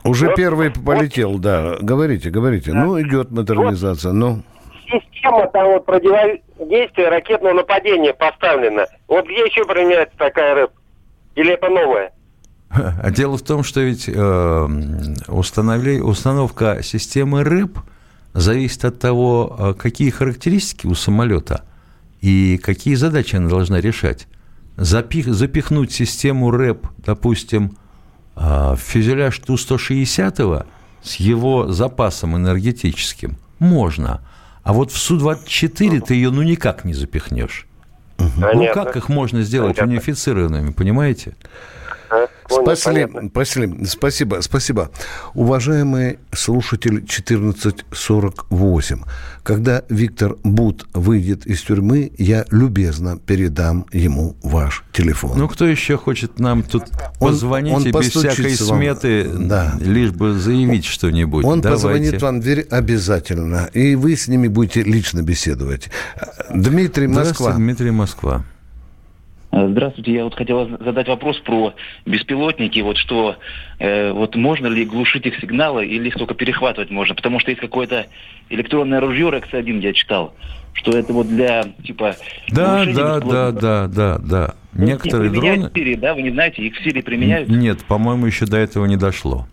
[0.04, 1.78] Уже вот, первый полетел, вот, да.
[1.80, 2.72] Говорите, говорите.
[2.72, 2.84] Да.
[2.84, 4.42] Ну, идет модернизация, вот, ну.
[4.90, 8.88] Система там вот противодействия ракетного нападения поставлена.
[9.08, 10.72] Вот где еще применяется такая РЭП?
[11.36, 12.12] Или это новая?
[12.74, 14.68] А дело в том, что ведь э,
[15.28, 17.80] установле, установка системы РЭП
[18.34, 21.64] зависит от того, э, какие характеристики у самолета
[22.22, 24.28] и какие задачи она должна решать.
[24.78, 27.78] Запих, запихнуть систему РЭП, допустим,
[28.36, 30.66] э, в фюзеляж Ту-160
[31.04, 34.22] с его запасом энергетическим можно,
[34.64, 37.68] а вот в Су-24 ты ее ну никак не запихнешь.
[38.18, 39.96] Ну как их можно сделать Понятно.
[39.96, 41.36] унифицированными, понимаете?
[42.64, 44.92] Спасибо, спасибо, спасибо, спасибо.
[45.34, 49.02] Уважаемый слушатель 1448,
[49.44, 55.38] когда Виктор Бут выйдет из тюрьмы, я любезно передам ему ваш телефон.
[55.38, 56.84] Ну, кто еще хочет нам тут
[57.20, 58.78] он, позвонить он без всякой вам.
[58.78, 59.74] сметы, да.
[59.80, 61.46] лишь бы заявить что-нибудь?
[61.46, 61.88] Он Давайте.
[61.88, 65.90] позвонит вам в дверь обязательно, и вы с ними будете лично беседовать.
[66.54, 67.54] Дмитрий Москва.
[67.54, 68.44] Дмитрий Москва.
[69.52, 71.74] Здравствуйте, я вот хотел задать вопрос про
[72.06, 73.36] беспилотники, вот что,
[73.80, 77.60] э, вот можно ли глушить их сигналы или их только перехватывать можно, потому что есть
[77.60, 78.08] какое-то
[78.50, 80.34] электронное ружье RX-1, я читал,
[80.74, 82.16] что это вот для, типа...
[82.50, 84.56] Да, да, да, да, да, да.
[84.74, 85.70] Некоторые дроны...
[85.70, 87.50] В Сирии, да, вы не знаете, их в Сирии применяют?
[87.50, 89.48] Нет, по-моему, еще до этого не дошло.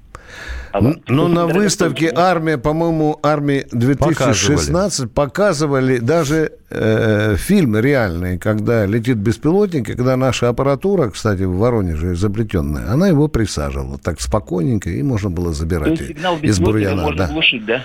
[0.73, 8.39] А ну, ну на выставке армия, по-моему, армии 2016 показывали, показывали даже э, фильм реальный,
[8.39, 14.91] когда летит беспилотник, когда наша аппаратура, кстати, в Воронеже изобретенная, она его присаживала так спокойненько,
[14.91, 16.01] и можно было забирать
[16.43, 17.03] из бурьяна.
[17.03, 17.33] Можно да.
[17.33, 17.85] глушить, да?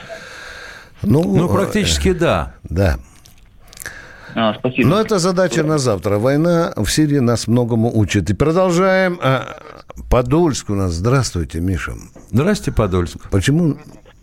[1.02, 2.56] Ну, ну, практически э, да.
[2.64, 2.98] Да.
[4.36, 4.88] А, спасибо.
[4.88, 6.18] Но это задача на завтра.
[6.18, 8.30] Война в Сирии нас многому учит.
[8.30, 9.20] И продолжаем.
[9.22, 9.58] А,
[10.10, 10.94] Подольск у нас.
[10.94, 11.94] Здравствуйте, Миша.
[12.32, 13.30] Здравствуйте, Подольск.
[13.30, 13.78] Почему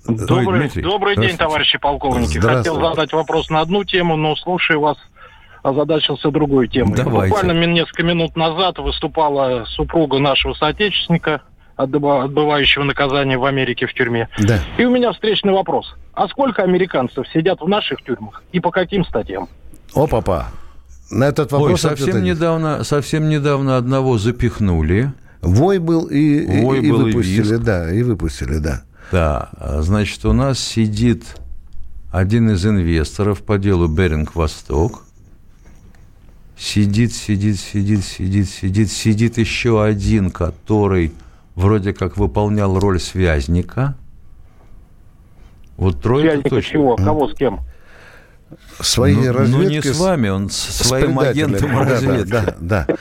[0.06, 2.38] Добрый, Ой, добрый день, товарищи полковники.
[2.38, 4.96] Хотел задать вопрос на одну тему, но слушая вас,
[5.62, 6.96] озадачился другой темой.
[6.96, 7.34] Давайте.
[7.34, 11.42] Буквально несколько минут назад выступала супруга нашего соотечественника,
[11.76, 14.28] отбывающего наказание в Америке в тюрьме.
[14.38, 14.58] Да.
[14.78, 15.94] И у меня встречный вопрос.
[16.14, 19.48] А сколько американцев сидят в наших тюрьмах и по каким статьям?
[19.94, 20.46] О, папа.
[21.10, 21.84] На этот вопрос...
[21.84, 25.12] Ой, совсем недавно, совсем недавно одного запихнули.
[25.42, 28.82] Вой был и, Вой и, был и выпустили, и да, и выпустили, да.
[29.10, 29.50] Да,
[29.80, 31.24] значит, у нас сидит
[32.12, 35.04] один из инвесторов по делу Беринг Восток.
[36.56, 41.12] Сидит, сидит, сидит, сидит, сидит, сидит еще один, который
[41.54, 43.96] вроде как выполнял роль связника.
[45.76, 46.62] Вот трое точно.
[46.62, 46.96] чего?
[46.96, 47.60] Кого с кем?
[48.80, 49.64] Своей ну, разведки...
[49.64, 52.30] Ну, не с вами, он со своим агентом да, разведки.
[52.30, 52.96] Да, да, да.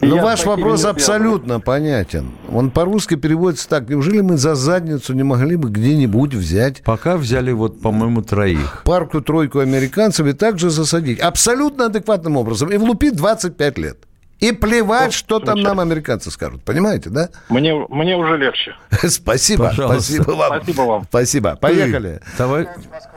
[0.00, 2.32] Но ваш вопрос абсолютно понятен.
[2.52, 3.88] Он по-русски переводится так.
[3.88, 6.82] Неужели мы за задницу не могли бы где-нибудь взять...
[6.82, 8.82] Пока взяли, вот, по-моему, троих.
[8.84, 11.20] Парку-тройку американцев и также засадить.
[11.20, 12.70] Абсолютно адекватным образом.
[12.70, 13.98] И влупить 25 лет.
[14.44, 16.62] И плевать, что там нам американцы скажут.
[16.64, 17.30] Понимаете, да?
[17.48, 18.74] Мне, мне уже легче.
[19.08, 19.68] Спасибо.
[19.68, 20.12] Пожалуйста.
[20.12, 20.62] Спасибо вам.
[20.62, 21.04] Спасибо вам.
[21.08, 21.56] Спасибо.
[21.56, 22.20] Поехали.
[22.36, 22.68] Давай.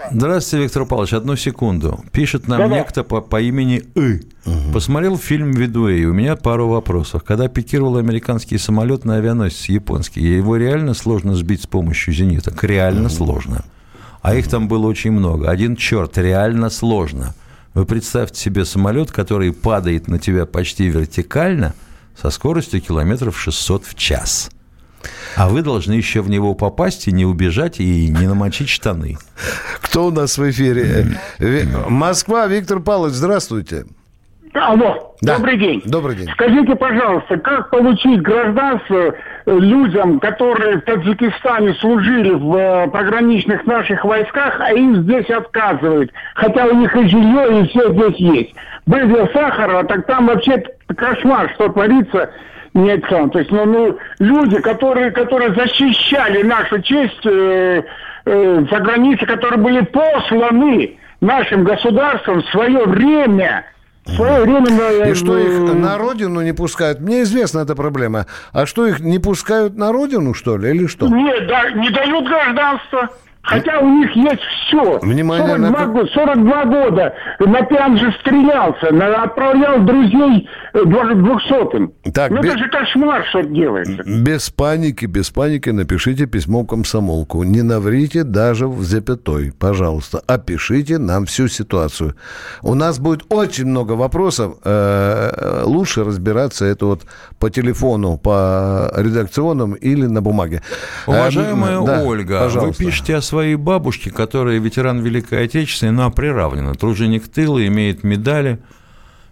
[0.10, 1.14] Здравствуйте, Виктор Павлович.
[1.14, 2.00] Одну секунду.
[2.14, 2.76] Пишет нам Да-да.
[2.76, 4.22] некто по, по имени И.
[4.46, 4.72] Угу.
[4.72, 6.06] Посмотрел фильм «Видуэй».
[6.06, 7.24] У меня пару вопросов.
[7.24, 12.64] Когда пикировал американский самолет на авианосец японский, его реально сложно сбить с помощью зениток?
[12.64, 13.16] Реально угу.
[13.16, 13.66] сложно.
[14.22, 15.50] А их там было очень много.
[15.50, 17.34] Один черт, реально сложно.
[17.78, 21.76] Вы представьте себе самолет, который падает на тебя почти вертикально
[22.20, 24.50] со скоростью километров 600 в час.
[25.36, 29.20] А вы должны еще в него попасть и не убежать, и не намочить штаны.
[29.80, 31.20] Кто у нас в эфире?
[31.88, 33.86] Москва, Виктор Павлович, здравствуйте.
[34.62, 35.38] Алло, да.
[35.38, 35.82] добрый день.
[35.86, 36.28] Добрый день.
[36.34, 39.14] Скажите, пожалуйста, как получить гражданство э,
[39.46, 46.66] людям, которые в Таджикистане служили в э, пограничных наших войсках, а им здесь отказывают, хотя
[46.66, 48.56] у них и жилье, и все здесь есть.
[48.86, 50.64] Были Сахарова, так там вообще
[50.96, 52.32] кошмар, что творится.
[52.74, 53.30] Нет, сам.
[53.30, 57.84] То есть, ну, ну, люди, которые, которые защищали нашу честь э,
[58.26, 63.66] э, за границей, которые были посланы нашим государством в свое время–
[64.16, 65.10] свое время...
[65.10, 67.00] И что их на родину не пускают?
[67.00, 68.26] Мне известна эта проблема.
[68.54, 71.08] А что их не пускают на родину, что ли, или что?
[71.08, 73.10] Нет, да, не дают гражданство.
[73.48, 75.00] Хотя у них есть все.
[75.00, 76.08] Внимание 42, на...
[76.08, 77.14] 42 года.
[77.40, 81.94] На же стрелялся, на, отправлял друзей э, двухсотым.
[82.14, 82.52] Так, ну, без...
[82.52, 84.04] это же кошмар, что делается.
[84.04, 87.44] Без паники, без паники напишите письмо в комсомолку.
[87.44, 90.22] Не наврите даже в запятой, пожалуйста.
[90.28, 92.16] Опишите нам всю ситуацию.
[92.62, 94.58] У нас будет очень много вопросов.
[94.66, 97.04] Э, лучше разбираться это вот
[97.40, 100.64] по телефону, по редакционным или на бумаге.
[101.06, 102.84] Уважаемая э, Ольга, пожалуйста.
[102.84, 106.74] вы пишете о своем своей бабушке, которая ветеран Великой Отечественной, но приравнена.
[106.74, 108.58] Труженик тыла, имеет медали,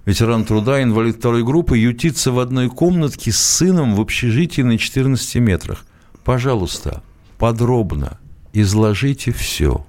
[0.05, 5.35] ветеран труда, инвалид второй группы, ютится в одной комнатке с сыном в общежитии на 14
[5.37, 5.85] метрах.
[6.23, 7.01] Пожалуйста,
[7.39, 8.19] подробно
[8.53, 9.83] изложите все.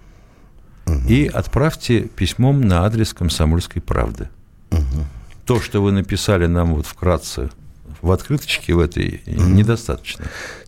[1.06, 4.30] И отправьте письмом на адрес «Комсомольской правды».
[4.70, 5.04] Угу.
[5.44, 7.50] То, что вы написали нам вот вкратце
[8.00, 9.42] в открыточке в этой, угу.
[9.42, 10.24] недостаточно.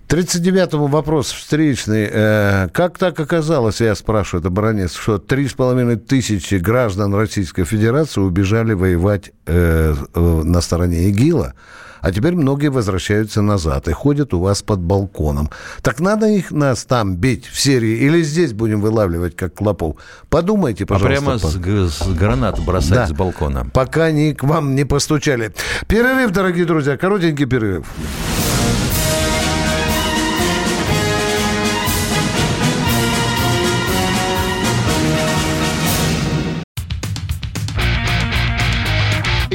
[0.08, 2.08] 39-му вопрос встречный.
[2.10, 8.72] Э, как так оказалось, я спрашиваю, это баронец, что 3,5 тысячи граждан Российской Федерации убежали
[8.72, 11.52] воевать э, на стороне ИГИЛа,
[12.00, 15.50] а теперь многие возвращаются назад и ходят у вас под балконом.
[15.82, 19.96] Так надо их нас там бить в серии или здесь будем вылавливать, как клопов?
[20.30, 21.18] Подумайте, пожалуйста.
[21.18, 23.06] А прямо с, с гранат бросать да.
[23.08, 23.66] с балкона.
[23.74, 25.52] Пока они к вам не постучали.
[25.86, 27.84] Перерыв, дорогие друзья, коротенький перерыв.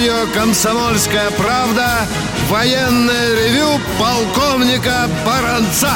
[0.00, 2.06] Радио «Комсомольская правда»
[2.48, 5.90] военное ревю полковника Баранца.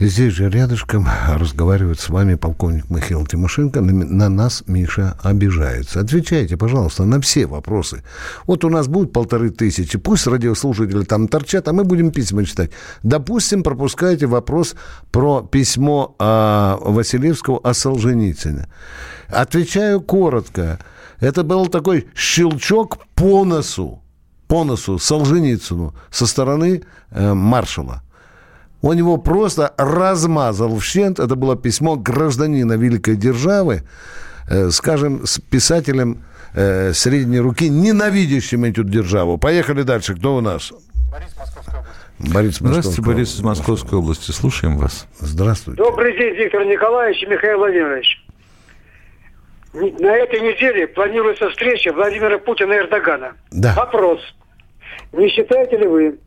[0.00, 3.82] Здесь же рядышком разговаривает с вами полковник Михаил Тимошенко.
[3.82, 6.00] На, на нас Миша обижается.
[6.00, 8.02] Отвечайте, пожалуйста, на все вопросы.
[8.46, 9.98] Вот у нас будет полторы тысячи.
[9.98, 12.70] Пусть радиослушатели там торчат, а мы будем письма читать.
[13.02, 14.74] Допустим, пропускаете вопрос
[15.10, 18.68] про письмо а, Василевского о Солженицыне.
[19.28, 20.78] Отвечаю коротко.
[21.20, 24.02] Это был такой щелчок по носу,
[24.46, 28.02] по носу Солженицыну со стороны э, маршала.
[28.82, 31.18] Он его просто размазал в щент.
[31.18, 33.82] Это было письмо гражданина великой державы,
[34.48, 36.22] э, скажем, с писателем
[36.54, 39.38] э, средней руки, ненавидящим эту державу.
[39.38, 40.14] Поехали дальше.
[40.14, 40.72] Кто у нас?
[41.10, 42.32] Борис, Московская область.
[42.34, 44.30] Борис, Здравствуйте, Борис из Московской области.
[44.30, 45.06] Слушаем вас.
[45.18, 45.82] Здравствуйте.
[45.82, 48.27] Добрый день, Виктор Николаевич и Михаил Владимирович.
[49.74, 53.36] На этой неделе планируется встреча Владимира Путина и Эрдогана.
[53.50, 53.74] Да.
[53.74, 54.20] Вопрос.
[55.12, 56.18] Не считаете ли вы,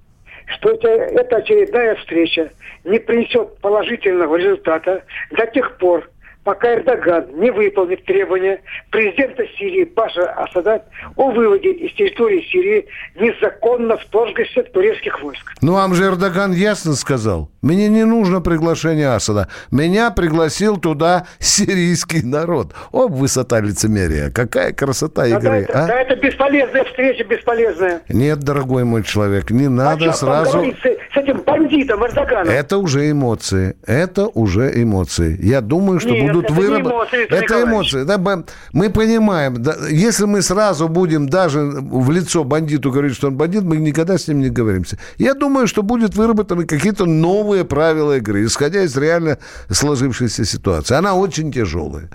[0.46, 2.52] что это, эта очередная встреча
[2.84, 6.10] не принесет положительного результата до тех пор,
[6.44, 10.84] пока Эрдоган не выполнит требования президента Сирии Паша Асада
[11.16, 15.54] о выводе из территории Сирии незаконно вторгшихся турецких войск.
[15.62, 17.50] Ну, вам же Эрдоган ясно сказал.
[17.62, 19.48] Мне не нужно приглашение Асада.
[19.70, 22.74] Меня пригласил туда сирийский народ.
[22.92, 24.32] О, высота лицемерия.
[24.32, 25.68] Какая красота игры.
[25.72, 25.88] Да, а?
[25.88, 28.02] да, это бесполезная встреча, бесполезная.
[28.10, 30.64] Нет, дорогой мой человек, не надо а сразу...
[30.64, 32.53] С, с этим бандитом Эрдоганом.
[32.53, 33.76] Это уже эмоции.
[33.86, 35.38] Это уже эмоции.
[35.41, 37.28] Я думаю, что Нет, будут выработаны...
[37.30, 38.03] Это эмоции.
[38.03, 43.36] Да, мы понимаем, да, если мы сразу будем даже в лицо бандиту говорить, что он
[43.36, 44.97] бандит, мы никогда с ним не говоримся.
[45.18, 49.38] Я думаю, что будет выработаны какие-то новые правила игры, исходя из реально
[49.70, 50.95] сложившейся ситуации.
[50.95, 52.09] Она очень тяжелая.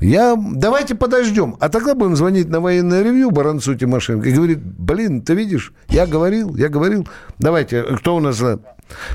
[0.00, 0.36] Я...
[0.36, 1.56] Давайте подождем.
[1.60, 6.06] А тогда будем звонить на военное ревью Баранцу Тимошенко и говорит, блин, ты видишь, я
[6.06, 7.08] говорил, я говорил.
[7.38, 8.42] Давайте, кто у нас...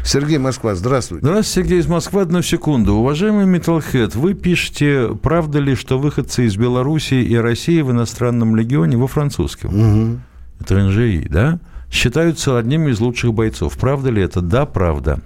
[0.03, 1.25] Сергей Москва, здравствуйте.
[1.25, 2.21] Здравствуйте, Сергей из Москвы.
[2.21, 2.95] Одну секунду.
[2.95, 8.97] Уважаемый Metalhead, вы пишете, правда ли, что выходцы из Белоруссии и России в иностранном легионе
[8.97, 9.69] во французском?
[9.69, 10.19] Угу.
[10.59, 11.59] Это РНЖИ, да?
[11.89, 13.77] Считаются одним из лучших бойцов.
[13.77, 14.41] Правда ли это?
[14.41, 15.19] Да, правда.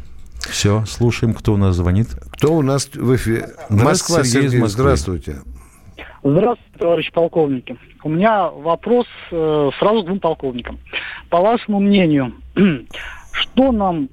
[0.49, 2.07] Все, слушаем, кто у нас звонит.
[2.31, 3.49] Кто у нас в эфире?
[3.69, 5.37] Москва, Сергей, Сергей здравствуйте.
[6.23, 7.77] Здравствуйте, товарищ полковники.
[8.03, 10.79] У меня вопрос э, сразу к двум полковникам.
[11.29, 12.33] По вашему мнению,
[13.31, 14.09] что нам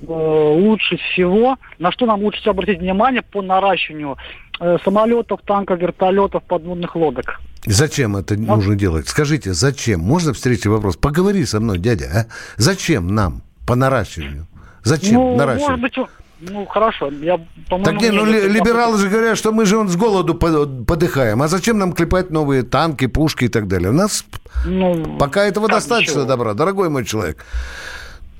[0.00, 4.16] э, лучше всего, на что нам лучше всего обратить внимание по наращиванию
[4.60, 7.40] э, самолетов, танков, вертолетов, подводных лодок?
[7.66, 8.38] Зачем это а?
[8.38, 9.08] нужно делать?
[9.08, 10.00] Скажите, зачем?
[10.00, 10.96] Можно встретить вопрос?
[10.96, 12.06] Поговори со мной, дядя.
[12.14, 12.26] А?
[12.56, 14.46] Зачем нам по наращиванию?
[14.88, 15.68] Зачем ну, наращивать?
[15.68, 16.08] Может быть,
[16.40, 17.10] ну, хорошо.
[17.10, 21.42] Я, так не, ну, ли, либералы же говорят, что мы же он с голоду подыхаем.
[21.42, 23.90] А зачем нам клепать новые танки, пушки и так далее?
[23.90, 24.24] У нас
[24.64, 26.26] ну, пока этого достаточно ничего.
[26.26, 27.44] добра, дорогой мой человек.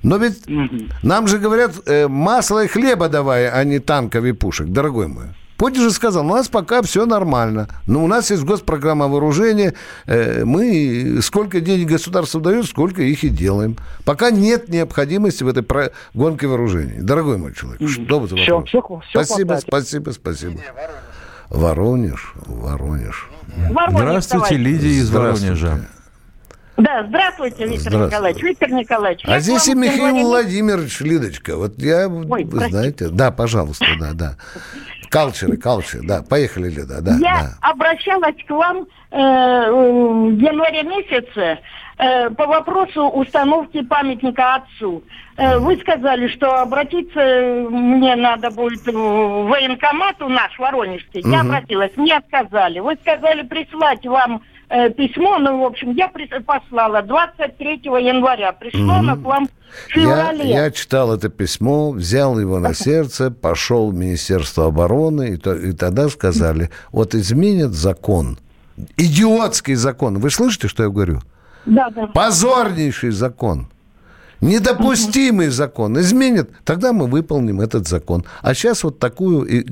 [0.03, 0.87] Но ведь угу.
[1.03, 5.27] нам же говорят, э, масло и хлеба давай, а не танков и пушек, дорогой мой.
[5.59, 7.67] Путин же сказал, у нас пока все нормально.
[7.89, 9.75] Но у нас есть госпрограмма вооружения.
[10.07, 13.77] Э, мы сколько денег государство дает, сколько их и делаем.
[14.05, 15.67] Пока нет необходимости в этой
[16.15, 17.01] гонке вооружений.
[17.01, 18.07] Дорогой мой человек, mm-hmm.
[18.07, 20.61] что вы за все, все, все Спасибо, спасибо, спасибо.
[21.51, 23.29] Воронеж, Воронеж.
[23.71, 24.65] Воронеж Здравствуйте, товарищ.
[24.65, 25.81] Лидия из Воронежа.
[26.77, 28.07] Да, здравствуйте, Виктор здравствуйте.
[28.07, 28.43] Николаевич.
[28.45, 29.21] Виктор Николаевич.
[29.25, 30.23] А здесь и Михаил говорили...
[30.23, 31.57] Владимирович Лидочка.
[31.57, 32.71] Вот я, Ой, вы простите.
[32.71, 33.09] знаете.
[33.09, 34.37] Да, пожалуйста, да, да.
[35.11, 36.23] Калчеры, калчеры, да.
[36.23, 37.17] Поехали, Лида, да.
[37.19, 37.71] Я да.
[37.71, 41.59] обращалась к вам э, в январе месяце
[41.99, 45.03] э, по вопросу установки памятника отцу.
[45.37, 51.21] Э, вы сказали, что обратиться мне надо будет в военкомат у нас, Воронежский.
[51.21, 51.31] Угу.
[51.31, 52.81] Я обратилась, мне отказали.
[52.81, 56.11] Вы сказали прислать вам э, письмо, ну, в общем, я
[56.47, 58.53] послала 23 января.
[58.53, 58.93] Пришло угу.
[58.93, 59.49] оно к вам
[59.87, 60.49] в феврале.
[60.49, 65.55] Я, я читал это письмо, взял его на сердце, пошел в Министерство обороны, и, то,
[65.55, 68.39] и тогда сказали, вот изменят закон,
[68.97, 70.19] идиотский закон.
[70.19, 71.21] Вы слышите, что я говорю?
[71.67, 72.07] Да, да.
[72.09, 73.69] Позорнейший закон.
[74.41, 78.25] Недопустимый закон изменят, тогда мы выполним этот закон.
[78.41, 79.45] А сейчас вот такую...
[79.45, 79.67] И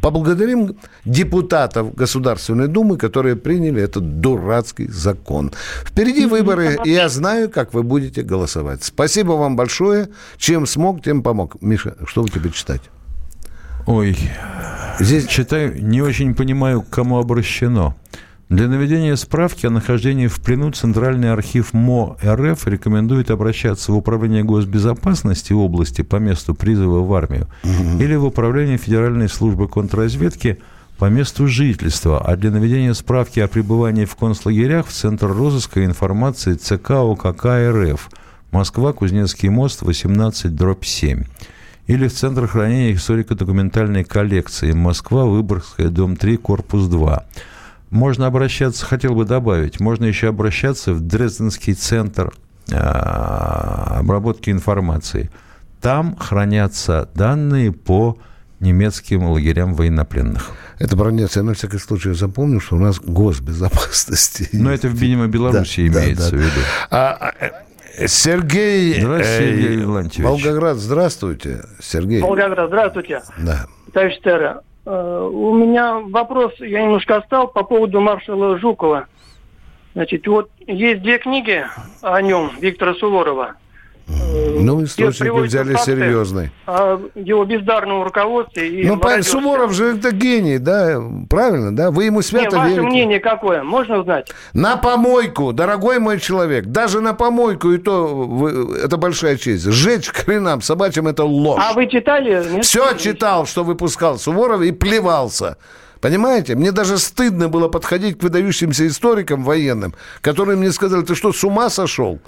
[0.00, 5.52] поблагодарим депутатов Государственной Думы, которые приняли этот дурацкий закон.
[5.84, 8.82] Впереди выборы, и я знаю, как вы будете голосовать.
[8.84, 10.08] Спасибо вам большое.
[10.38, 11.60] Чем смог, тем помог.
[11.60, 12.82] Миша, что у тебя читать?
[13.86, 14.16] Ой,
[14.98, 17.94] здесь читаю, не очень понимаю, к кому обращено.
[18.48, 24.44] Для наведения справки о нахождении в плену Центральный архив МО РФ рекомендует обращаться в Управление
[24.44, 28.00] госбезопасности области по месту призыва в армию угу.
[28.00, 30.60] или в Управление Федеральной службы контрразведки
[30.96, 36.54] по месту жительства, а для наведения справки о пребывании в концлагерях в Центр розыска информации
[36.54, 38.08] ЦК ОКК РФ
[38.52, 41.24] Москва, Кузнецкий мост, 18, дробь 7
[41.88, 47.24] или в Центр хранения историко-документальной коллекции Москва, Выборгская, дом 3, корпус 2.
[47.96, 52.30] Можно обращаться, хотел бы добавить, можно еще обращаться в Дрезденский центр
[52.70, 55.30] а, обработки информации.
[55.80, 58.18] Там хранятся данные по
[58.60, 60.50] немецким лагерям военнопленных.
[60.78, 61.36] Это бронец.
[61.36, 64.50] Я на всякий случай запомню, что у нас госбезопасности.
[64.52, 66.36] Но это, видимо, Беларуси да, имеется да, да.
[66.36, 66.60] в виду.
[66.90, 67.32] А,
[67.96, 70.18] э, Сергей, здравствуйте, Сергей Иванович.
[70.18, 71.64] Волгоград, здравствуйте.
[71.80, 72.20] Сергей.
[72.20, 73.22] Волгоград, здравствуйте.
[73.38, 73.64] Да.
[73.94, 79.08] Товарищ Терра, Э, у меня вопрос, я немножко остал по поводу маршала Жукова.
[79.94, 81.66] Значит, вот есть две книги
[82.02, 83.56] о нем Виктора Суворова.
[84.08, 86.50] Ну, источник вы взяли факты серьезный.
[86.66, 88.68] О его бездарном руководстве.
[88.68, 91.90] И ну, по, Суворов же это гений, да, правильно, да?
[91.90, 92.86] Вы ему свято Не, ваше верите.
[92.86, 93.64] мнение какое?
[93.64, 94.30] Можно узнать?
[94.52, 99.64] На помойку, дорогой мой человек, даже на помойку, и то вы, это большая честь.
[99.64, 101.60] Сжечь к хренам собачьим это ложь.
[101.62, 102.44] А вы читали?
[102.48, 102.64] Нет?
[102.64, 105.56] Все читал, что выпускал Суворов и плевался.
[106.00, 106.54] Понимаете?
[106.54, 111.42] Мне даже стыдно было подходить к выдающимся историкам военным, которые мне сказали, ты что, с
[111.42, 112.20] ума сошел?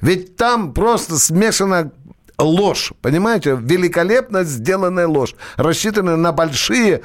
[0.00, 1.92] Ведь там просто смешана
[2.38, 3.58] ложь, понимаете?
[3.60, 7.02] Великолепно сделанная ложь, рассчитанная на большие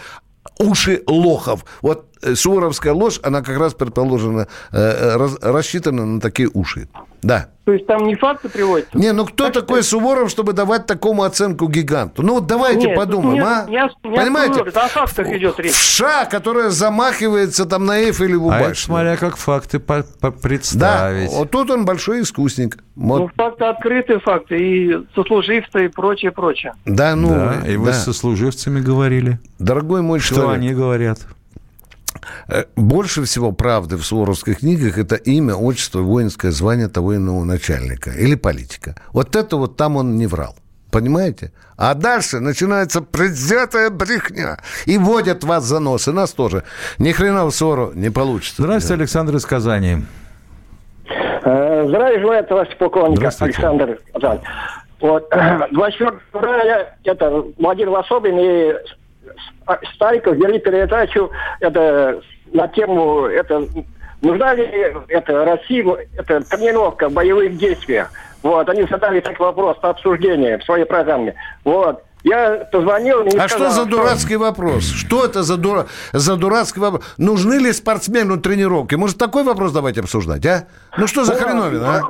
[0.60, 1.66] уши лохов.
[1.82, 6.88] Вот суворовская ложь, она как раз предположена, э, э рассчитана на такие уши.
[7.22, 7.48] Да.
[7.66, 8.96] То есть там не факты приводятся?
[8.96, 9.92] Не, ну кто так такой что...
[9.92, 12.22] Суворов, чтобы давать такому оценку гиганту?
[12.22, 13.66] Ну вот давайте Нет, подумаем, не, а?
[13.68, 14.62] Не, не Понимаете?
[14.64, 15.74] Это о фактах идет речь.
[15.74, 18.70] Вша, которая замахивается там на Эйфелеву а башню.
[18.70, 21.32] Это смотря как факты по -по представить.
[21.32, 22.78] Да, вот тут он большой искусник.
[22.96, 23.20] Вот.
[23.20, 26.74] Ну, факты открытые факты, и сослуживцы, и прочее, прочее.
[26.86, 27.30] Да, ну...
[27.30, 27.94] Да, и вы да.
[27.94, 29.40] с сослуживцами говорили.
[29.58, 30.58] Дорогой мой Что человек.
[30.58, 31.18] они говорят?
[32.48, 38.12] Э, больше всего правды в суворовских книгах это имя, отчество, воинское звание того иного начальника
[38.12, 38.96] или политика.
[39.14, 40.56] Вот это вот там он не врал.
[40.92, 41.52] Понимаете?
[41.78, 44.60] А дальше начинается предвзятая брехня.
[44.86, 46.08] И водят вас за нос.
[46.08, 46.64] И нас тоже.
[47.00, 48.62] Ни хрена в ссору не получится.
[48.62, 49.98] Здравствуйте, Александр из Казани.
[51.44, 54.40] Э, здравия желаю, товарищ полковник Александр Казань.
[55.02, 55.30] Вот,
[55.72, 58.74] 24 февраля это Владимир Лособин и
[59.96, 62.22] Стариков вели передачу это,
[62.54, 63.68] на тему это,
[64.22, 64.64] нужна ли
[65.08, 65.86] это России
[66.18, 68.12] это, тренировка в боевых действиях.
[68.44, 71.34] Вот, они задали такой вопрос по обсуждению в своей программе.
[71.64, 72.04] Вот.
[72.24, 73.24] Я позвонил...
[73.24, 74.40] Мне а сказал, что за дурацкий что...
[74.40, 74.84] вопрос?
[74.84, 75.86] Что это за, дура...
[76.12, 77.04] за дурацкий вопрос?
[77.18, 78.96] Нужны ли спортсмену тренировки?
[78.96, 80.66] Может, такой вопрос давайте обсуждать, а?
[80.98, 82.02] Ну что за хреновина, а?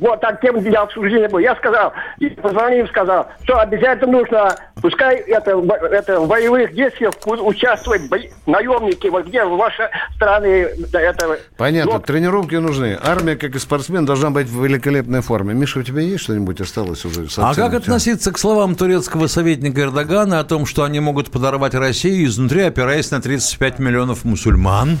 [0.00, 1.40] Вот так тем для обсуждения было.
[1.40, 5.50] Я сказал, и позвонил, сказал, что обязательно нужно, пускай это,
[5.90, 8.16] это в боевых действиях участвовать бо...
[8.46, 9.86] наемники, вот где в вашей
[10.16, 11.38] стране это...
[11.56, 12.06] Понятно, вот.
[12.06, 12.98] тренировки нужны.
[13.02, 15.52] Армия, как и спортсмен, должна быть в великолепной форме.
[15.52, 17.26] Миша, у тебя есть что-нибудь осталось уже?
[17.36, 22.26] А как относиться к словам турецкого советника Эрдогана о том, что они могут подорвать Россию
[22.26, 24.98] изнутри, опираясь на 35 миллионов мусульман?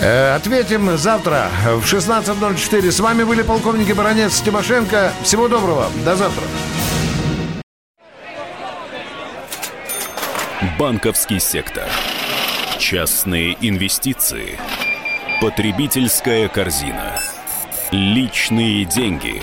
[0.00, 2.90] Э, ответим завтра в 16.04.
[2.90, 5.12] С вами были полковники Баранец Тимошенко.
[5.22, 5.90] Всего доброго.
[6.04, 6.44] До завтра.
[10.78, 11.84] Банковский сектор.
[12.78, 14.58] Частные инвестиции.
[15.42, 17.20] Потребительская корзина.
[17.90, 19.42] Личные деньги.